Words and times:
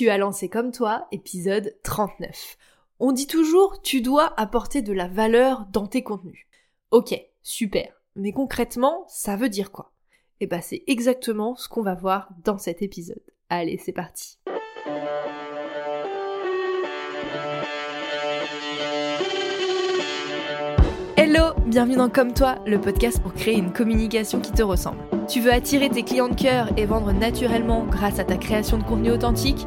Tu 0.00 0.08
as 0.08 0.16
lancé 0.16 0.48
comme 0.48 0.72
toi, 0.72 1.06
épisode 1.12 1.76
39. 1.82 2.56
On 3.00 3.12
dit 3.12 3.26
toujours 3.26 3.82
tu 3.82 4.00
dois 4.00 4.32
apporter 4.40 4.80
de 4.80 4.94
la 4.94 5.08
valeur 5.08 5.66
dans 5.74 5.86
tes 5.86 6.02
contenus. 6.02 6.46
Ok, 6.90 7.14
super. 7.42 7.92
Mais 8.16 8.32
concrètement, 8.32 9.04
ça 9.08 9.36
veut 9.36 9.50
dire 9.50 9.70
quoi? 9.70 9.92
Eh 10.40 10.46
ben 10.46 10.62
c'est 10.62 10.84
exactement 10.86 11.54
ce 11.54 11.68
qu'on 11.68 11.82
va 11.82 11.94
voir 11.94 12.30
dans 12.46 12.56
cet 12.56 12.80
épisode. 12.80 13.20
Allez, 13.50 13.76
c'est 13.76 13.92
parti. 13.92 14.38
Hello, 21.18 21.52
bienvenue 21.66 21.96
dans 21.96 22.08
Comme 22.08 22.32
toi, 22.32 22.56
le 22.64 22.80
podcast 22.80 23.22
pour 23.22 23.34
créer 23.34 23.58
une 23.58 23.74
communication 23.74 24.40
qui 24.40 24.52
te 24.52 24.62
ressemble. 24.62 25.04
Tu 25.28 25.40
veux 25.40 25.52
attirer 25.52 25.90
tes 25.90 26.04
clients 26.04 26.30
de 26.30 26.34
cœur 26.34 26.70
et 26.78 26.86
vendre 26.86 27.12
naturellement 27.12 27.84
grâce 27.84 28.18
à 28.18 28.24
ta 28.24 28.38
création 28.38 28.78
de 28.78 28.82
contenu 28.82 29.10
authentique? 29.10 29.66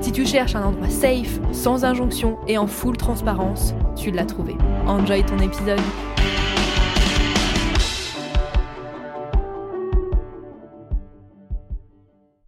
Si 0.00 0.12
tu 0.12 0.24
cherches 0.24 0.54
un 0.54 0.62
endroit 0.62 0.90
safe, 0.90 1.40
sans 1.52 1.84
injonction 1.84 2.38
et 2.46 2.58
en 2.58 2.66
full 2.66 2.96
transparence, 2.96 3.72
tu 3.96 4.10
l'as 4.10 4.26
trouvé. 4.26 4.54
Enjoy 4.86 5.24
ton 5.24 5.38
épisode. 5.38 5.80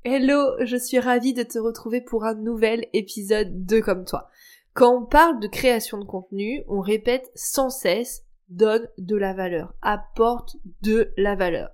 Hello, 0.05 0.53
je 0.65 0.77
suis 0.77 0.99
ravie 0.99 1.35
de 1.35 1.43
te 1.43 1.59
retrouver 1.59 2.01
pour 2.01 2.25
un 2.25 2.35
nouvel 2.35 2.87
épisode 2.93 3.65
de 3.67 3.81
Comme 3.81 4.05
toi. 4.05 4.29
Quand 4.75 5.03
on 5.03 5.07
parle 5.07 5.41
de 5.41 5.49
création 5.49 5.99
de 5.99 6.05
contenu, 6.05 6.65
on 6.69 6.81
répète 6.81 7.31
sans 7.35 7.71
cesse 7.71 8.25
donne 8.49 8.89
de 8.99 9.17
la 9.17 9.35
valeur, 9.35 9.75
apporte 9.83 10.57
de 10.83 11.13
la 11.17 11.35
valeur. 11.35 11.71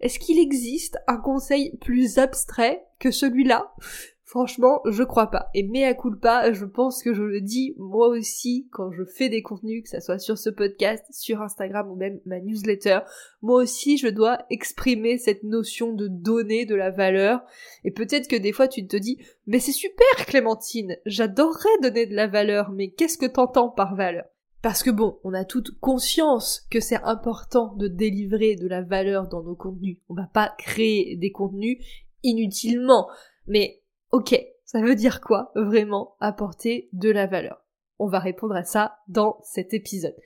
Est-ce 0.00 0.18
qu'il 0.18 0.38
existe 0.38 0.96
un 1.06 1.18
conseil 1.18 1.76
plus 1.78 2.18
abstrait 2.18 2.82
que 2.98 3.10
celui-là? 3.10 3.74
Franchement, 4.30 4.80
je 4.88 5.02
crois 5.02 5.28
pas. 5.28 5.50
Et 5.54 5.64
mea 5.64 5.92
culpa, 5.92 6.52
je 6.52 6.64
pense 6.64 7.02
que 7.02 7.12
je 7.12 7.24
le 7.24 7.40
dis 7.40 7.74
moi 7.78 8.06
aussi 8.06 8.68
quand 8.70 8.92
je 8.92 9.02
fais 9.04 9.28
des 9.28 9.42
contenus, 9.42 9.82
que 9.82 9.88
ça 9.88 10.00
soit 10.00 10.20
sur 10.20 10.38
ce 10.38 10.50
podcast, 10.50 11.04
sur 11.10 11.42
Instagram 11.42 11.90
ou 11.90 11.96
même 11.96 12.20
ma 12.26 12.38
newsletter. 12.38 13.00
Moi 13.42 13.60
aussi, 13.60 13.98
je 13.98 14.06
dois 14.06 14.38
exprimer 14.48 15.18
cette 15.18 15.42
notion 15.42 15.94
de 15.94 16.06
donner 16.06 16.64
de 16.64 16.76
la 16.76 16.92
valeur. 16.92 17.40
Et 17.82 17.90
peut-être 17.90 18.28
que 18.28 18.36
des 18.36 18.52
fois 18.52 18.68
tu 18.68 18.86
te 18.86 18.96
dis, 18.96 19.18
mais 19.48 19.58
c'est 19.58 19.72
super 19.72 20.06
Clémentine, 20.28 20.96
j'adorerais 21.06 21.80
donner 21.82 22.06
de 22.06 22.14
la 22.14 22.28
valeur, 22.28 22.70
mais 22.70 22.90
qu'est-ce 22.90 23.18
que 23.18 23.26
t'entends 23.26 23.70
par 23.70 23.96
valeur? 23.96 24.26
Parce 24.62 24.84
que 24.84 24.90
bon, 24.90 25.18
on 25.24 25.34
a 25.34 25.44
toute 25.44 25.76
conscience 25.80 26.68
que 26.70 26.78
c'est 26.78 27.02
important 27.02 27.74
de 27.74 27.88
délivrer 27.88 28.54
de 28.54 28.68
la 28.68 28.82
valeur 28.82 29.26
dans 29.26 29.42
nos 29.42 29.56
contenus. 29.56 29.98
On 30.08 30.14
va 30.14 30.30
pas 30.32 30.54
créer 30.56 31.16
des 31.16 31.32
contenus 31.32 31.78
inutilement. 32.22 33.08
Mais 33.48 33.79
Ok, 34.12 34.36
ça 34.64 34.80
veut 34.80 34.96
dire 34.96 35.20
quoi 35.20 35.52
vraiment 35.54 36.16
apporter 36.18 36.88
de 36.92 37.10
la 37.10 37.26
valeur? 37.26 37.64
On 37.98 38.08
va 38.08 38.18
répondre 38.18 38.56
à 38.56 38.64
ça 38.64 38.98
dans 39.06 39.38
cet 39.42 39.72
épisode. 39.72 40.16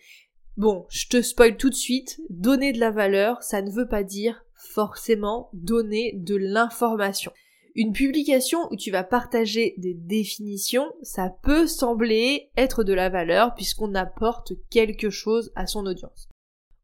Bon, 0.57 0.87
je 0.89 1.09
te 1.09 1.21
spoil 1.21 1.57
tout 1.57 1.69
de 1.69 1.75
suite, 1.75 2.21
donner 2.31 2.73
de 2.73 2.81
la 2.81 2.91
valeur, 2.91 3.43
ça 3.43 3.61
ne 3.61 3.71
veut 3.71 3.89
pas 3.89 4.03
dire 4.03 4.45
forcément 4.55 5.51
donner 5.53 6.13
de 6.15 6.37
l'information. 6.37 7.33
Une 7.75 7.93
publication 7.93 8.61
où 8.71 8.77
tu 8.77 8.91
vas 8.91 9.03
partager 9.03 9.75
des 9.79 9.95
définitions, 9.95 10.91
ça 11.03 11.29
peut 11.43 11.67
sembler 11.67 12.51
être 12.57 12.85
de 12.85 12.95
la 12.95 13.11
valeur 13.11 13.55
puisqu'on 13.55 13.95
apporte 13.95 14.53
quelque 14.71 15.11
chose 15.11 15.53
à 15.57 15.67
son 15.67 15.85
audience. 15.85 16.29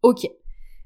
Ok. 0.02 0.28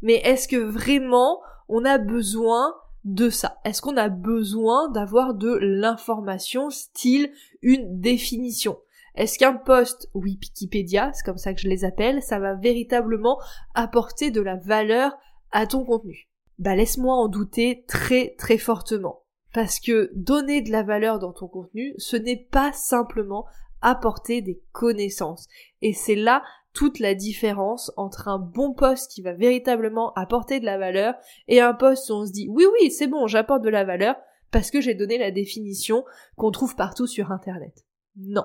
Mais 0.02 0.16
est-ce 0.16 0.46
que 0.46 0.56
vraiment 0.56 1.40
on 1.68 1.84
a 1.86 1.96
besoin 1.96 2.74
de 3.04 3.30
ça. 3.30 3.60
Est-ce 3.64 3.82
qu'on 3.82 3.96
a 3.96 4.08
besoin 4.08 4.88
d'avoir 4.90 5.34
de 5.34 5.58
l'information 5.60 6.70
style 6.70 7.30
une 7.62 8.00
définition? 8.00 8.78
Est-ce 9.14 9.38
qu'un 9.38 9.54
post 9.54 10.10
Wikipédia, 10.14 11.12
c'est 11.12 11.24
comme 11.24 11.38
ça 11.38 11.54
que 11.54 11.60
je 11.60 11.68
les 11.68 11.84
appelle, 11.84 12.22
ça 12.22 12.40
va 12.40 12.54
véritablement 12.54 13.38
apporter 13.74 14.30
de 14.30 14.40
la 14.40 14.56
valeur 14.56 15.16
à 15.52 15.66
ton 15.66 15.84
contenu? 15.84 16.28
Bah 16.58 16.74
laisse-moi 16.74 17.14
en 17.14 17.28
douter 17.28 17.84
très 17.86 18.34
très 18.38 18.58
fortement. 18.58 19.20
Parce 19.52 19.78
que 19.78 20.10
donner 20.16 20.62
de 20.62 20.72
la 20.72 20.82
valeur 20.82 21.20
dans 21.20 21.32
ton 21.32 21.46
contenu, 21.46 21.94
ce 21.96 22.16
n'est 22.16 22.48
pas 22.50 22.72
simplement 22.72 23.46
apporter 23.84 24.40
des 24.42 24.60
connaissances. 24.72 25.46
Et 25.82 25.92
c'est 25.92 26.16
là 26.16 26.42
toute 26.72 26.98
la 26.98 27.14
différence 27.14 27.92
entre 27.96 28.26
un 28.26 28.38
bon 28.38 28.74
poste 28.74 29.12
qui 29.12 29.22
va 29.22 29.32
véritablement 29.32 30.12
apporter 30.14 30.58
de 30.58 30.64
la 30.64 30.76
valeur 30.76 31.14
et 31.46 31.60
un 31.60 31.72
poste 31.72 32.10
où 32.10 32.14
on 32.14 32.26
se 32.26 32.32
dit 32.32 32.48
oui 32.50 32.64
oui 32.72 32.90
c'est 32.90 33.06
bon 33.06 33.28
j'apporte 33.28 33.62
de 33.62 33.68
la 33.68 33.84
valeur 33.84 34.16
parce 34.50 34.70
que 34.72 34.80
j'ai 34.80 34.94
donné 34.94 35.18
la 35.18 35.30
définition 35.30 36.04
qu'on 36.36 36.50
trouve 36.50 36.74
partout 36.74 37.06
sur 37.06 37.30
internet. 37.30 37.84
Non. 38.16 38.44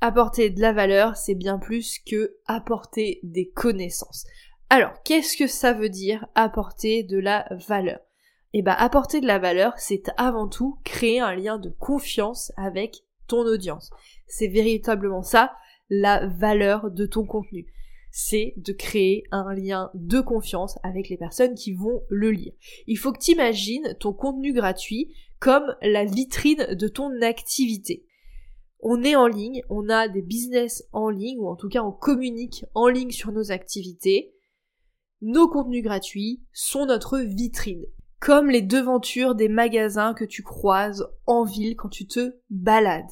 Apporter 0.00 0.50
de 0.50 0.60
la 0.60 0.72
valeur, 0.72 1.16
c'est 1.16 1.36
bien 1.36 1.58
plus 1.58 1.98
que 1.98 2.36
apporter 2.46 3.20
des 3.22 3.50
connaissances. 3.50 4.26
Alors, 4.68 5.02
qu'est-ce 5.04 5.36
que 5.36 5.46
ça 5.46 5.72
veut 5.72 5.88
dire 5.88 6.26
apporter 6.34 7.04
de 7.04 7.18
la 7.18 7.46
valeur? 7.68 8.00
Eh 8.52 8.62
ben, 8.62 8.74
apporter 8.76 9.20
de 9.20 9.26
la 9.26 9.38
valeur, 9.38 9.74
c'est 9.76 10.10
avant 10.16 10.48
tout 10.48 10.78
créer 10.84 11.20
un 11.20 11.34
lien 11.36 11.58
de 11.58 11.70
confiance 11.70 12.52
avec 12.56 13.03
ton 13.26 13.46
audience. 13.46 13.90
C'est 14.26 14.48
véritablement 14.48 15.22
ça 15.22 15.52
la 15.90 16.26
valeur 16.26 16.90
de 16.90 17.06
ton 17.06 17.24
contenu. 17.24 17.66
C'est 18.10 18.54
de 18.56 18.72
créer 18.72 19.24
un 19.32 19.52
lien 19.54 19.90
de 19.94 20.20
confiance 20.20 20.78
avec 20.82 21.08
les 21.08 21.16
personnes 21.16 21.54
qui 21.54 21.72
vont 21.72 22.02
le 22.08 22.30
lire. 22.30 22.52
Il 22.86 22.96
faut 22.96 23.12
que 23.12 23.18
tu 23.18 23.32
imagines 23.32 23.96
ton 23.98 24.12
contenu 24.12 24.52
gratuit 24.52 25.12
comme 25.40 25.74
la 25.82 26.04
vitrine 26.04 26.74
de 26.74 26.88
ton 26.88 27.20
activité. 27.22 28.06
On 28.80 29.02
est 29.02 29.16
en 29.16 29.26
ligne, 29.26 29.62
on 29.68 29.88
a 29.88 30.08
des 30.08 30.22
business 30.22 30.84
en 30.92 31.08
ligne, 31.08 31.38
ou 31.38 31.48
en 31.48 31.56
tout 31.56 31.68
cas 31.68 31.82
on 31.82 31.90
communique 31.90 32.64
en 32.74 32.86
ligne 32.86 33.10
sur 33.10 33.32
nos 33.32 33.50
activités. 33.50 34.34
Nos 35.22 35.48
contenus 35.48 35.82
gratuits 35.82 36.42
sont 36.52 36.86
notre 36.86 37.18
vitrine 37.18 37.86
comme 38.24 38.50
les 38.50 38.62
devantures 38.62 39.34
des 39.34 39.48
magasins 39.48 40.14
que 40.14 40.24
tu 40.24 40.42
croises 40.42 41.06
en 41.26 41.44
ville 41.44 41.76
quand 41.76 41.90
tu 41.90 42.06
te 42.06 42.36
balades 42.50 43.10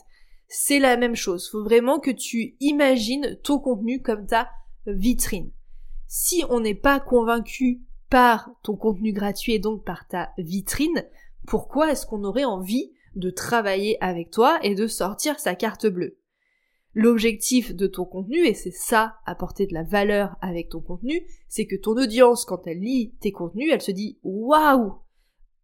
c'est 0.55 0.79
la 0.79 0.99
même 0.99 1.17
chose. 1.17 1.49
Faut 1.49 1.65
vraiment 1.65 1.99
que 1.99 2.11
tu 2.11 2.57
imagines 2.61 3.39
ton 3.43 3.59
contenu 3.59 4.03
comme 4.03 4.27
ta 4.27 4.51
vitrine. 4.87 5.51
Si 6.07 6.45
on 6.51 6.61
n'est 6.61 6.75
pas 6.75 7.01
convaincu 7.01 7.81
par 8.11 8.51
ton 8.63 8.77
contenu 8.77 9.15
gratuit 9.15 9.55
et 9.55 9.59
donc 9.59 9.83
par 9.83 10.07
ta 10.07 10.31
vitrine, 10.37 11.07
pourquoi 11.47 11.91
est-ce 11.91 12.05
qu'on 12.05 12.25
aurait 12.25 12.45
envie 12.45 12.93
de 13.17 13.31
travailler 13.31 13.97
avec 14.05 14.31
toi 14.31 14.59
et 14.63 14.75
de 14.75 14.87
sortir 14.87 15.41
sa 15.41 15.55
carte 15.55 15.87
bleue? 15.87 16.19
L'objectif 16.95 17.75
de 17.75 17.87
ton 17.87 18.05
contenu, 18.05 18.47
et 18.47 18.55
c'est 18.55 18.75
ça, 18.75 19.15
apporter 19.25 19.67
de 19.67 19.73
la 19.73 19.83
valeur 19.83 20.37
avec 20.43 20.69
ton 20.69 20.81
contenu, 20.81 21.23
c'est 21.49 21.67
que 21.67 21.77
ton 21.77 21.93
audience, 21.93 22.45
quand 22.45 22.67
elle 22.67 22.81
lit 22.81 23.15
tes 23.21 23.33
contenus, 23.33 23.71
elle 23.73 23.81
se 23.81 23.93
dit 23.93 24.19
waouh, 24.23 24.95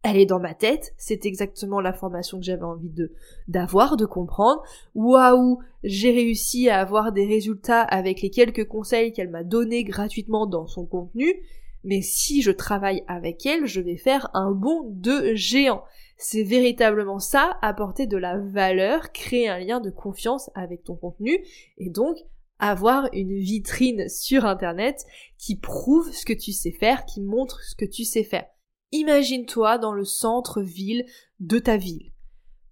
elle 0.01 0.17
est 0.17 0.25
dans 0.25 0.39
ma 0.39 0.53
tête, 0.53 0.93
c'est 0.97 1.25
exactement 1.25 1.81
l'information 1.81 2.39
que 2.39 2.45
j'avais 2.45 2.63
envie 2.63 2.89
de 2.89 3.11
d'avoir, 3.47 3.97
de 3.97 4.05
comprendre. 4.05 4.63
Waouh, 4.95 5.59
j'ai 5.83 6.11
réussi 6.11 6.69
à 6.69 6.79
avoir 6.79 7.11
des 7.11 7.27
résultats 7.27 7.81
avec 7.81 8.21
les 8.21 8.29
quelques 8.29 8.67
conseils 8.67 9.11
qu'elle 9.11 9.29
m'a 9.29 9.43
donnés 9.43 9.83
gratuitement 9.83 10.47
dans 10.47 10.67
son 10.67 10.85
contenu, 10.85 11.35
mais 11.83 12.01
si 12.01 12.41
je 12.41 12.51
travaille 12.51 13.03
avec 13.07 13.45
elle, 13.45 13.65
je 13.65 13.81
vais 13.81 13.97
faire 13.97 14.29
un 14.33 14.51
bond 14.51 14.87
de 14.89 15.33
géant. 15.35 15.83
C'est 16.21 16.43
véritablement 16.43 17.19
ça, 17.19 17.57
apporter 17.61 18.05
de 18.05 18.17
la 18.17 18.37
valeur, 18.37 19.13
créer 19.13 19.47
un 19.47 19.57
lien 19.57 19.79
de 19.79 19.89
confiance 19.89 20.49
avec 20.53 20.83
ton 20.83 20.97
contenu, 20.97 21.45
et 21.77 21.89
donc 21.89 22.17
avoir 22.59 23.07
une 23.13 23.39
vitrine 23.39 24.09
sur 24.09 24.43
Internet 24.43 25.05
qui 25.37 25.55
prouve 25.55 26.11
ce 26.11 26.25
que 26.25 26.33
tu 26.33 26.51
sais 26.51 26.73
faire, 26.73 27.05
qui 27.05 27.21
montre 27.21 27.63
ce 27.63 27.73
que 27.73 27.85
tu 27.85 28.03
sais 28.03 28.25
faire. 28.25 28.45
Imagine-toi 28.91 29.77
dans 29.77 29.93
le 29.93 30.03
centre-ville 30.03 31.05
de 31.39 31.57
ta 31.57 31.77
ville. 31.77 32.11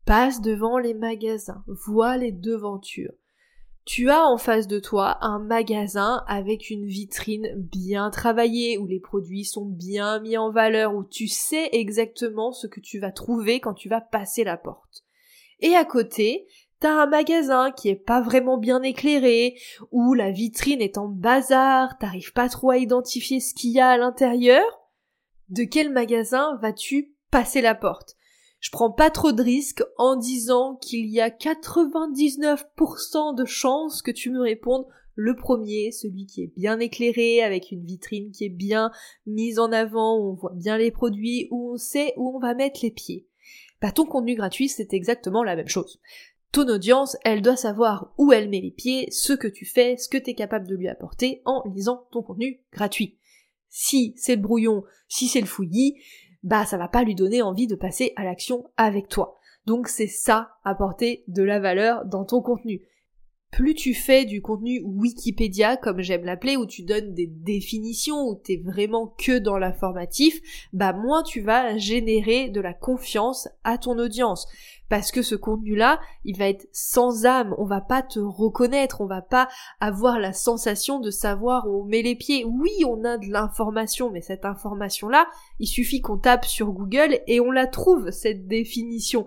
Passe 0.03 0.41
devant 0.41 0.77
les 0.77 0.93
magasins, 0.93 1.63
vois 1.67 2.17
les 2.17 2.33
devantures. 2.33 3.13
Tu 3.87 4.09
as 4.09 4.27
en 4.27 4.37
face 4.37 4.67
de 4.67 4.79
toi 4.79 5.17
un 5.21 5.39
magasin 5.39 6.25
avec 6.27 6.69
une 6.69 6.85
vitrine 6.85 7.53
bien 7.55 8.09
travaillée, 8.09 8.77
où 8.77 8.85
les 8.85 8.99
produits 8.99 9.45
sont 9.45 9.63
bien 9.63 10.19
mis 10.19 10.35
en 10.35 10.51
valeur, 10.51 10.93
où 10.93 11.05
tu 11.05 11.29
sais 11.29 11.69
exactement 11.71 12.51
ce 12.51 12.67
que 12.67 12.81
tu 12.81 12.99
vas 12.99 13.13
trouver 13.13 13.61
quand 13.61 13.73
tu 13.73 13.87
vas 13.87 14.01
passer 14.01 14.43
la 14.43 14.57
porte. 14.57 15.05
Et 15.61 15.73
à 15.73 15.85
côté, 15.85 16.47
t'as 16.81 17.01
un 17.01 17.05
magasin 17.05 17.71
qui 17.71 17.87
est 17.87 17.95
pas 17.95 18.19
vraiment 18.19 18.57
bien 18.57 18.83
éclairé, 18.83 19.57
ou 19.91 20.13
la 20.13 20.31
vitrine 20.31 20.81
est 20.81 20.97
en 20.97 21.07
bazar, 21.07 21.97
t'arrives 21.97 22.33
pas 22.33 22.49
trop 22.49 22.71
à 22.71 22.77
identifier 22.77 23.39
ce 23.39 23.53
qu'il 23.53 23.71
y 23.71 23.79
a 23.79 23.87
à 23.87 23.97
l'intérieur, 23.97 24.65
de 25.47 25.63
quel 25.63 25.93
magasin 25.93 26.59
vas-tu 26.61 27.15
passer 27.31 27.61
la 27.61 27.73
porte? 27.73 28.16
Je 28.59 28.71
prends 28.71 28.91
pas 28.91 29.09
trop 29.09 29.31
de 29.31 29.43
risques 29.43 29.83
en 29.97 30.15
disant 30.15 30.75
qu'il 30.75 31.07
y 31.07 31.21
a 31.21 31.29
99% 31.29 33.35
de 33.35 33.45
chances 33.45 34.01
que 34.01 34.11
tu 34.11 34.31
me 34.31 34.41
répondes 34.41 34.85
le 35.15 35.35
premier, 35.35 35.91
celui 35.91 36.27
qui 36.27 36.43
est 36.43 36.53
bien 36.55 36.79
éclairé, 36.79 37.41
avec 37.41 37.71
une 37.71 37.83
vitrine 37.83 38.31
qui 38.31 38.45
est 38.45 38.49
bien 38.49 38.91
mise 39.25 39.57
en 39.57 39.71
avant, 39.71 40.17
où 40.17 40.29
on 40.29 40.35
voit 40.35 40.53
bien 40.53 40.77
les 40.77 40.91
produits, 40.91 41.47
où 41.49 41.73
on 41.73 41.77
sait 41.77 42.13
où 42.17 42.35
on 42.35 42.39
va 42.39 42.53
mettre 42.53 42.81
les 42.83 42.91
pieds. 42.91 43.25
Bah 43.81 43.91
ton 43.91 44.05
contenu 44.05 44.35
gratuit, 44.35 44.69
c'est 44.69 44.93
exactement 44.93 45.43
la 45.43 45.55
même 45.55 45.67
chose. 45.67 45.99
Ton 46.51 46.67
audience, 46.69 47.17
elle 47.23 47.41
doit 47.41 47.55
savoir 47.55 48.13
où 48.17 48.31
elle 48.31 48.49
met 48.49 48.61
les 48.61 48.71
pieds, 48.71 49.09
ce 49.11 49.33
que 49.33 49.47
tu 49.47 49.65
fais, 49.65 49.97
ce 49.97 50.07
que 50.07 50.17
tu 50.17 50.29
es 50.29 50.35
capable 50.35 50.67
de 50.67 50.75
lui 50.75 50.87
apporter 50.87 51.41
en 51.45 51.63
lisant 51.65 52.07
ton 52.11 52.21
contenu 52.21 52.61
gratuit. 52.71 53.17
Si 53.69 54.13
c'est 54.17 54.35
le 54.35 54.41
brouillon, 54.41 54.83
si 55.07 55.27
c'est 55.27 55.41
le 55.41 55.47
fouillis, 55.47 55.95
bah 56.47 56.65
ça 56.65 56.77
va 56.77 56.87
pas 56.87 57.03
lui 57.03 57.13
donner 57.13 57.41
envie 57.41 57.67
de 57.67 57.75
passer 57.75 58.13
à 58.15 58.23
l'action 58.23 58.71
avec 58.77 59.09
toi. 59.09 59.35
Donc 59.65 59.89
c'est 59.89 60.07
ça, 60.07 60.51
apporter 60.63 61.25
de 61.27 61.43
la 61.43 61.59
valeur 61.59 62.05
dans 62.05 62.23
ton 62.23 62.41
contenu 62.41 62.81
plus 63.51 63.73
tu 63.73 63.93
fais 63.93 64.25
du 64.25 64.41
contenu 64.41 64.81
Wikipédia, 64.83 65.77
comme 65.77 66.01
j'aime 66.01 66.25
l'appeler, 66.25 66.57
où 66.57 66.65
tu 66.65 66.83
donnes 66.83 67.13
des 67.13 67.27
définitions, 67.27 68.27
où 68.27 68.35
t'es 68.35 68.61
vraiment 68.63 69.07
que 69.17 69.39
dans 69.39 69.57
l'informatif, 69.57 70.39
bah 70.73 70.93
moins 70.93 71.23
tu 71.23 71.41
vas 71.41 71.77
générer 71.77 72.49
de 72.49 72.59
la 72.59 72.73
confiance 72.73 73.47
à 73.63 73.77
ton 73.77 73.97
audience. 73.99 74.47
Parce 74.89 75.11
que 75.11 75.21
ce 75.21 75.35
contenu-là, 75.35 75.99
il 76.23 76.37
va 76.37 76.47
être 76.47 76.67
sans 76.71 77.25
âme, 77.25 77.53
on 77.57 77.65
va 77.65 77.81
pas 77.81 78.01
te 78.01 78.19
reconnaître, 78.19 79.01
on 79.01 79.05
va 79.05 79.21
pas 79.21 79.49
avoir 79.79 80.19
la 80.19 80.33
sensation 80.33 80.99
de 80.99 81.11
savoir 81.11 81.67
où 81.67 81.81
on 81.81 81.85
met 81.85 82.01
les 82.01 82.15
pieds. 82.15 82.45
Oui, 82.45 82.71
on 82.85 83.03
a 83.03 83.17
de 83.17 83.27
l'information, 83.27 84.09
mais 84.09 84.21
cette 84.21 84.45
information-là, 84.45 85.27
il 85.59 85.67
suffit 85.67 86.01
qu'on 86.01 86.17
tape 86.17 86.45
sur 86.45 86.71
Google 86.71 87.19
et 87.27 87.39
on 87.39 87.51
la 87.51 87.67
trouve, 87.67 88.11
cette 88.11 88.47
définition 88.47 89.25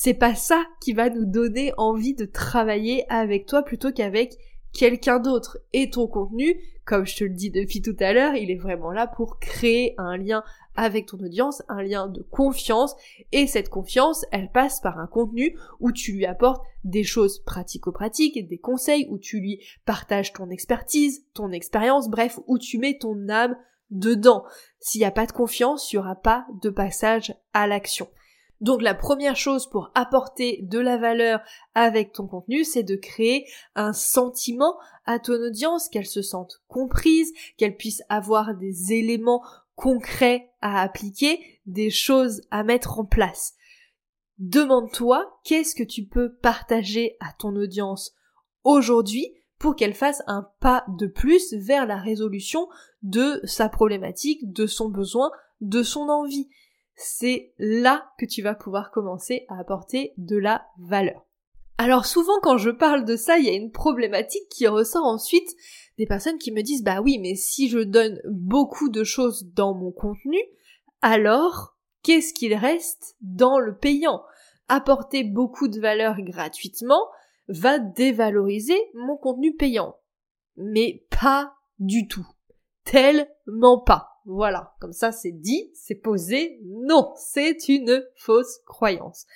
c'est 0.00 0.14
pas 0.14 0.36
ça 0.36 0.64
qui 0.80 0.92
va 0.92 1.10
nous 1.10 1.24
donner 1.24 1.72
envie 1.76 2.14
de 2.14 2.24
travailler 2.24 3.04
avec 3.10 3.46
toi 3.46 3.64
plutôt 3.64 3.90
qu'avec 3.90 4.38
quelqu'un 4.72 5.18
d'autre. 5.18 5.58
Et 5.72 5.90
ton 5.90 6.06
contenu, 6.06 6.54
comme 6.84 7.04
je 7.04 7.16
te 7.16 7.24
le 7.24 7.34
dis 7.34 7.50
depuis 7.50 7.82
tout 7.82 7.96
à 7.98 8.12
l'heure, 8.12 8.36
il 8.36 8.52
est 8.52 8.60
vraiment 8.60 8.92
là 8.92 9.08
pour 9.08 9.40
créer 9.40 9.94
un 9.98 10.16
lien 10.16 10.44
avec 10.78 11.06
ton 11.06 11.18
audience, 11.18 11.62
un 11.68 11.82
lien 11.82 12.06
de 12.06 12.22
confiance, 12.22 12.94
et 13.32 13.48
cette 13.48 13.68
confiance, 13.68 14.24
elle 14.30 14.50
passe 14.52 14.80
par 14.80 14.98
un 15.00 15.08
contenu 15.08 15.58
où 15.80 15.90
tu 15.90 16.12
lui 16.12 16.24
apportes 16.24 16.64
des 16.84 17.02
choses 17.02 17.40
pratico-pratiques, 17.40 18.48
des 18.48 18.58
conseils, 18.58 19.08
où 19.10 19.18
tu 19.18 19.40
lui 19.40 19.60
partages 19.84 20.32
ton 20.32 20.50
expertise, 20.50 21.26
ton 21.34 21.50
expérience, 21.50 22.08
bref, 22.08 22.38
où 22.46 22.58
tu 22.58 22.78
mets 22.78 22.96
ton 22.96 23.28
âme 23.28 23.56
dedans. 23.90 24.44
S'il 24.78 25.00
n'y 25.00 25.04
a 25.06 25.10
pas 25.10 25.26
de 25.26 25.32
confiance, 25.32 25.92
il 25.92 25.96
n'y 25.96 26.00
aura 26.00 26.14
pas 26.14 26.46
de 26.62 26.70
passage 26.70 27.34
à 27.52 27.66
l'action. 27.66 28.08
Donc 28.60 28.80
la 28.82 28.94
première 28.94 29.36
chose 29.36 29.68
pour 29.68 29.90
apporter 29.94 30.60
de 30.62 30.78
la 30.78 30.96
valeur 30.96 31.40
avec 31.74 32.12
ton 32.12 32.26
contenu, 32.26 32.64
c'est 32.64 32.82
de 32.82 32.96
créer 32.96 33.46
un 33.74 33.92
sentiment 33.92 34.76
à 35.06 35.18
ton 35.18 35.34
audience, 35.34 35.88
qu'elle 35.88 36.06
se 36.06 36.22
sente 36.22 36.62
comprise, 36.68 37.32
qu'elle 37.56 37.76
puisse 37.76 38.02
avoir 38.08 38.56
des 38.56 38.92
éléments 38.92 39.42
concrets 39.78 40.50
à 40.60 40.82
appliquer, 40.82 41.40
des 41.64 41.88
choses 41.88 42.42
à 42.50 42.64
mettre 42.64 42.98
en 42.98 43.04
place. 43.04 43.54
Demande-toi 44.38 45.40
qu'est-ce 45.44 45.74
que 45.74 45.82
tu 45.82 46.04
peux 46.04 46.34
partager 46.34 47.16
à 47.20 47.32
ton 47.38 47.56
audience 47.56 48.14
aujourd'hui 48.64 49.32
pour 49.58 49.74
qu'elle 49.74 49.94
fasse 49.94 50.22
un 50.26 50.48
pas 50.60 50.84
de 50.98 51.06
plus 51.06 51.54
vers 51.54 51.86
la 51.86 51.96
résolution 51.96 52.68
de 53.02 53.40
sa 53.44 53.68
problématique, 53.68 54.52
de 54.52 54.66
son 54.66 54.88
besoin, 54.90 55.30
de 55.60 55.82
son 55.82 56.08
envie 56.08 56.48
c'est 56.98 57.52
là 57.58 58.12
que 58.18 58.26
tu 58.26 58.42
vas 58.42 58.54
pouvoir 58.54 58.90
commencer 58.90 59.46
à 59.48 59.58
apporter 59.60 60.12
de 60.18 60.36
la 60.36 60.66
valeur. 60.78 61.27
Alors 61.80 62.06
souvent 62.06 62.40
quand 62.42 62.58
je 62.58 62.70
parle 62.70 63.04
de 63.04 63.14
ça, 63.14 63.38
il 63.38 63.44
y 63.44 63.48
a 63.48 63.54
une 63.54 63.70
problématique 63.70 64.48
qui 64.50 64.66
ressort 64.66 65.06
ensuite 65.06 65.48
des 65.96 66.06
personnes 66.06 66.38
qui 66.38 66.50
me 66.50 66.62
disent 66.62 66.82
bah 66.82 67.00
oui 67.00 67.18
mais 67.20 67.36
si 67.36 67.68
je 67.68 67.78
donne 67.78 68.20
beaucoup 68.28 68.88
de 68.88 69.04
choses 69.04 69.46
dans 69.54 69.74
mon 69.74 69.92
contenu, 69.92 70.38
alors 71.02 71.76
qu'est-ce 72.02 72.34
qu'il 72.34 72.54
reste 72.54 73.16
dans 73.20 73.60
le 73.60 73.76
payant? 73.76 74.22
Apporter 74.66 75.22
beaucoup 75.22 75.68
de 75.68 75.80
valeur 75.80 76.16
gratuitement 76.20 77.00
va 77.46 77.78
dévaloriser 77.78 78.78
mon 78.94 79.16
contenu 79.16 79.54
payant. 79.54 79.96
Mais 80.56 81.06
pas 81.20 81.54
du 81.78 82.08
tout. 82.08 82.26
Tellement 82.84 83.80
pas. 83.86 84.08
Voilà, 84.24 84.74
comme 84.80 84.92
ça 84.92 85.12
c'est 85.12 85.32
dit, 85.32 85.70
c'est 85.74 85.94
posé. 85.94 86.60
Non, 86.64 87.12
c'est 87.16 87.68
une 87.68 88.04
fausse 88.16 88.58
croyance. 88.66 89.26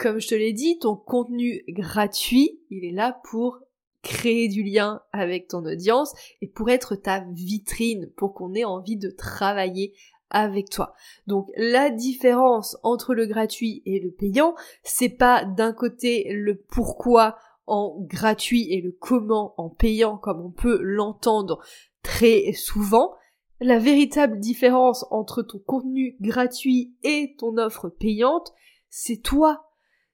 Comme 0.00 0.18
je 0.18 0.28
te 0.28 0.34
l'ai 0.34 0.54
dit, 0.54 0.78
ton 0.78 0.96
contenu 0.96 1.62
gratuit, 1.68 2.58
il 2.70 2.86
est 2.86 2.92
là 2.92 3.20
pour 3.24 3.58
créer 4.02 4.48
du 4.48 4.62
lien 4.62 5.02
avec 5.12 5.46
ton 5.46 5.62
audience 5.66 6.14
et 6.40 6.48
pour 6.48 6.70
être 6.70 6.96
ta 6.96 7.22
vitrine, 7.32 8.10
pour 8.16 8.32
qu'on 8.32 8.54
ait 8.54 8.64
envie 8.64 8.96
de 8.96 9.10
travailler 9.10 9.92
avec 10.30 10.70
toi. 10.70 10.94
Donc 11.26 11.50
la 11.54 11.90
différence 11.90 12.78
entre 12.82 13.12
le 13.12 13.26
gratuit 13.26 13.82
et 13.84 14.00
le 14.00 14.10
payant, 14.10 14.54
c'est 14.84 15.10
pas 15.10 15.44
d'un 15.44 15.74
côté 15.74 16.32
le 16.32 16.56
pourquoi 16.56 17.36
en 17.66 17.94
gratuit 18.00 18.72
et 18.72 18.80
le 18.80 18.92
comment 18.92 19.52
en 19.58 19.68
payant 19.68 20.16
comme 20.16 20.40
on 20.40 20.50
peut 20.50 20.80
l'entendre 20.80 21.60
très 22.02 22.54
souvent, 22.54 23.16
la 23.60 23.78
véritable 23.78 24.40
différence 24.40 25.04
entre 25.10 25.42
ton 25.42 25.58
contenu 25.58 26.16
gratuit 26.22 26.94
et 27.02 27.34
ton 27.38 27.58
offre 27.58 27.90
payante, 27.90 28.54
c'est 28.88 29.18
toi. 29.18 29.66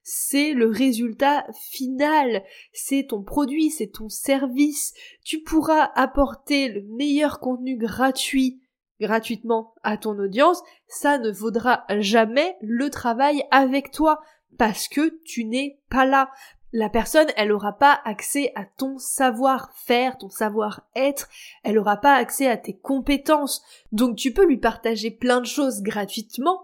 C'est 0.09 0.53
le 0.53 0.69
résultat 0.69 1.45
final. 1.59 2.41
C'est 2.71 3.07
ton 3.09 3.23
produit, 3.23 3.69
c'est 3.69 3.91
ton 3.91 4.07
service. 4.07 4.93
Tu 5.25 5.41
pourras 5.41 5.91
apporter 5.95 6.69
le 6.69 6.81
meilleur 6.95 7.41
contenu 7.41 7.75
gratuit 7.75 8.61
gratuitement 9.01 9.73
à 9.83 9.97
ton 9.97 10.17
audience, 10.17 10.63
ça 10.87 11.19
ne 11.19 11.29
vaudra 11.29 11.85
jamais 11.99 12.55
le 12.61 12.89
travail 12.89 13.43
avec 13.51 13.91
toi 13.91 14.21
parce 14.57 14.87
que 14.87 15.21
tu 15.23 15.43
n'es 15.43 15.79
pas 15.89 16.05
là, 16.05 16.31
la 16.71 16.89
personne, 16.89 17.27
elle 17.35 17.49
n'aura 17.49 17.73
pas 17.77 18.01
accès 18.05 18.53
à 18.55 18.65
ton 18.65 18.97
savoir-faire, 18.97 20.17
ton 20.17 20.29
savoir-être, 20.29 21.29
elle 21.63 21.75
n'aura 21.75 21.97
pas 21.97 22.15
accès 22.15 22.47
à 22.47 22.57
tes 22.57 22.75
compétences. 22.77 23.61
Donc 23.91 24.15
tu 24.15 24.33
peux 24.33 24.45
lui 24.45 24.57
partager 24.57 25.11
plein 25.11 25.41
de 25.41 25.45
choses 25.45 25.81
gratuitement, 25.81 26.63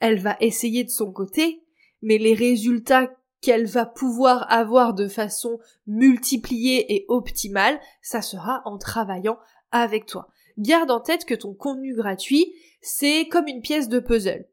elle 0.00 0.18
va 0.18 0.36
essayer 0.40 0.82
de 0.82 0.90
son 0.90 1.12
côté, 1.12 1.65
mais 2.02 2.18
les 2.18 2.34
résultats 2.34 3.10
qu'elle 3.40 3.66
va 3.66 3.86
pouvoir 3.86 4.50
avoir 4.50 4.94
de 4.94 5.08
façon 5.08 5.58
multipliée 5.86 6.94
et 6.94 7.04
optimale, 7.08 7.78
ça 8.02 8.22
sera 8.22 8.62
en 8.64 8.78
travaillant 8.78 9.38
avec 9.70 10.06
toi. 10.06 10.28
Garde 10.58 10.90
en 10.90 11.00
tête 11.00 11.24
que 11.24 11.34
ton 11.34 11.54
contenu 11.54 11.94
gratuit, 11.94 12.54
c'est 12.80 13.28
comme 13.28 13.46
une 13.46 13.60
pièce 13.60 13.88
de 13.88 14.00
puzzle. 14.00 14.48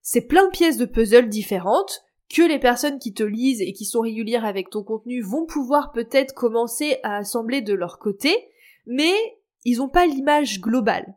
C'est 0.00 0.22
plein 0.22 0.46
de 0.46 0.50
pièces 0.50 0.76
de 0.76 0.84
puzzle 0.84 1.28
différentes, 1.28 2.04
que 2.28 2.42
les 2.42 2.58
personnes 2.58 2.98
qui 2.98 3.12
te 3.12 3.22
lisent 3.22 3.60
et 3.60 3.72
qui 3.72 3.84
sont 3.84 4.00
régulières 4.00 4.44
avec 4.44 4.70
ton 4.70 4.82
contenu 4.82 5.20
vont 5.20 5.46
pouvoir 5.46 5.92
peut-être 5.92 6.34
commencer 6.34 6.98
à 7.02 7.16
assembler 7.16 7.62
de 7.62 7.74
leur 7.74 7.98
côté, 7.98 8.34
mais 8.86 9.14
ils 9.64 9.78
n'ont 9.78 9.88
pas 9.88 10.06
l'image 10.06 10.60
globale. 10.60 11.14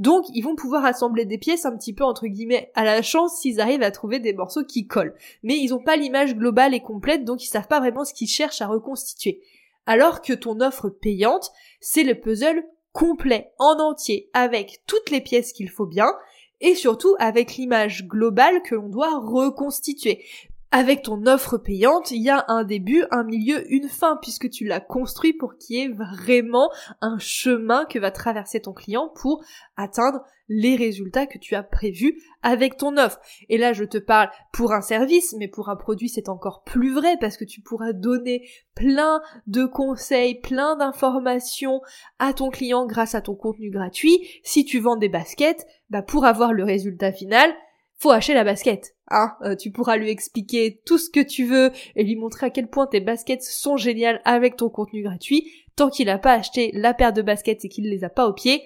Donc 0.00 0.24
ils 0.32 0.40
vont 0.40 0.56
pouvoir 0.56 0.86
assembler 0.86 1.26
des 1.26 1.36
pièces 1.36 1.66
un 1.66 1.76
petit 1.76 1.92
peu 1.92 2.04
entre 2.04 2.26
guillemets 2.26 2.72
à 2.74 2.84
la 2.84 3.02
chance 3.02 3.38
s'ils 3.38 3.60
arrivent 3.60 3.82
à 3.82 3.90
trouver 3.90 4.18
des 4.18 4.32
morceaux 4.32 4.64
qui 4.64 4.86
collent. 4.86 5.14
Mais 5.42 5.58
ils 5.58 5.70
n'ont 5.70 5.82
pas 5.82 5.96
l'image 5.96 6.34
globale 6.34 6.72
et 6.72 6.80
complète, 6.80 7.26
donc 7.26 7.44
ils 7.44 7.48
savent 7.48 7.68
pas 7.68 7.80
vraiment 7.80 8.06
ce 8.06 8.14
qu'ils 8.14 8.26
cherchent 8.26 8.62
à 8.62 8.66
reconstituer. 8.66 9.42
Alors 9.84 10.22
que 10.22 10.32
ton 10.32 10.60
offre 10.60 10.88
payante, 10.88 11.52
c'est 11.80 12.02
le 12.02 12.18
puzzle 12.18 12.64
complet, 12.92 13.52
en 13.58 13.78
entier, 13.78 14.30
avec 14.32 14.82
toutes 14.86 15.10
les 15.10 15.20
pièces 15.20 15.52
qu'il 15.52 15.68
faut 15.68 15.86
bien, 15.86 16.08
et 16.62 16.74
surtout 16.74 17.14
avec 17.18 17.56
l'image 17.56 18.06
globale 18.06 18.62
que 18.62 18.74
l'on 18.74 18.88
doit 18.88 19.18
reconstituer. 19.18 20.24
Avec 20.72 21.02
ton 21.02 21.26
offre 21.26 21.58
payante, 21.58 22.12
il 22.12 22.22
y 22.22 22.30
a 22.30 22.44
un 22.46 22.62
début, 22.62 23.04
un 23.10 23.24
milieu, 23.24 23.64
une 23.72 23.88
fin, 23.88 24.16
puisque 24.22 24.48
tu 24.50 24.64
l'as 24.64 24.78
construit 24.78 25.32
pour 25.32 25.56
qu'il 25.56 25.76
y 25.76 25.80
ait 25.80 25.88
vraiment 25.88 26.70
un 27.00 27.18
chemin 27.18 27.84
que 27.86 27.98
va 27.98 28.12
traverser 28.12 28.60
ton 28.60 28.72
client 28.72 29.10
pour 29.20 29.42
atteindre 29.76 30.20
les 30.48 30.76
résultats 30.76 31.26
que 31.26 31.38
tu 31.38 31.56
as 31.56 31.64
prévus 31.64 32.22
avec 32.42 32.76
ton 32.76 32.96
offre. 32.98 33.20
Et 33.48 33.58
là, 33.58 33.72
je 33.72 33.82
te 33.82 33.98
parle 33.98 34.30
pour 34.52 34.72
un 34.72 34.80
service, 34.80 35.34
mais 35.38 35.48
pour 35.48 35.70
un 35.70 35.76
produit, 35.76 36.08
c'est 36.08 36.28
encore 36.28 36.62
plus 36.62 36.92
vrai 36.92 37.16
parce 37.20 37.36
que 37.36 37.44
tu 37.44 37.60
pourras 37.60 37.92
donner 37.92 38.48
plein 38.76 39.20
de 39.48 39.64
conseils, 39.64 40.40
plein 40.40 40.76
d'informations 40.76 41.80
à 42.20 42.32
ton 42.32 42.48
client 42.50 42.86
grâce 42.86 43.16
à 43.16 43.22
ton 43.22 43.34
contenu 43.34 43.70
gratuit. 43.70 44.20
Si 44.44 44.64
tu 44.64 44.78
vends 44.78 44.96
des 44.96 45.08
baskets, 45.08 45.66
bah 45.88 46.02
pour 46.02 46.24
avoir 46.24 46.52
le 46.52 46.62
résultat 46.62 47.12
final, 47.12 47.52
faut 48.00 48.10
acheter 48.10 48.34
la 48.34 48.44
basket. 48.44 48.96
Hein 49.08 49.34
euh, 49.42 49.54
tu 49.54 49.70
pourras 49.70 49.96
lui 49.96 50.08
expliquer 50.08 50.80
tout 50.86 50.96
ce 50.96 51.10
que 51.10 51.20
tu 51.20 51.44
veux 51.44 51.70
et 51.94 52.02
lui 52.02 52.16
montrer 52.16 52.46
à 52.46 52.50
quel 52.50 52.68
point 52.68 52.86
tes 52.86 53.00
baskets 53.00 53.42
sont 53.42 53.76
géniales 53.76 54.22
avec 54.24 54.56
ton 54.56 54.70
contenu 54.70 55.02
gratuit. 55.02 55.52
Tant 55.76 55.90
qu'il 55.90 56.06
n'a 56.06 56.18
pas 56.18 56.32
acheté 56.32 56.70
la 56.72 56.94
paire 56.94 57.12
de 57.12 57.20
baskets 57.20 57.64
et 57.64 57.68
qu'il 57.68 57.90
les 57.90 58.02
a 58.02 58.08
pas 58.08 58.26
au 58.26 58.32
pied, 58.32 58.62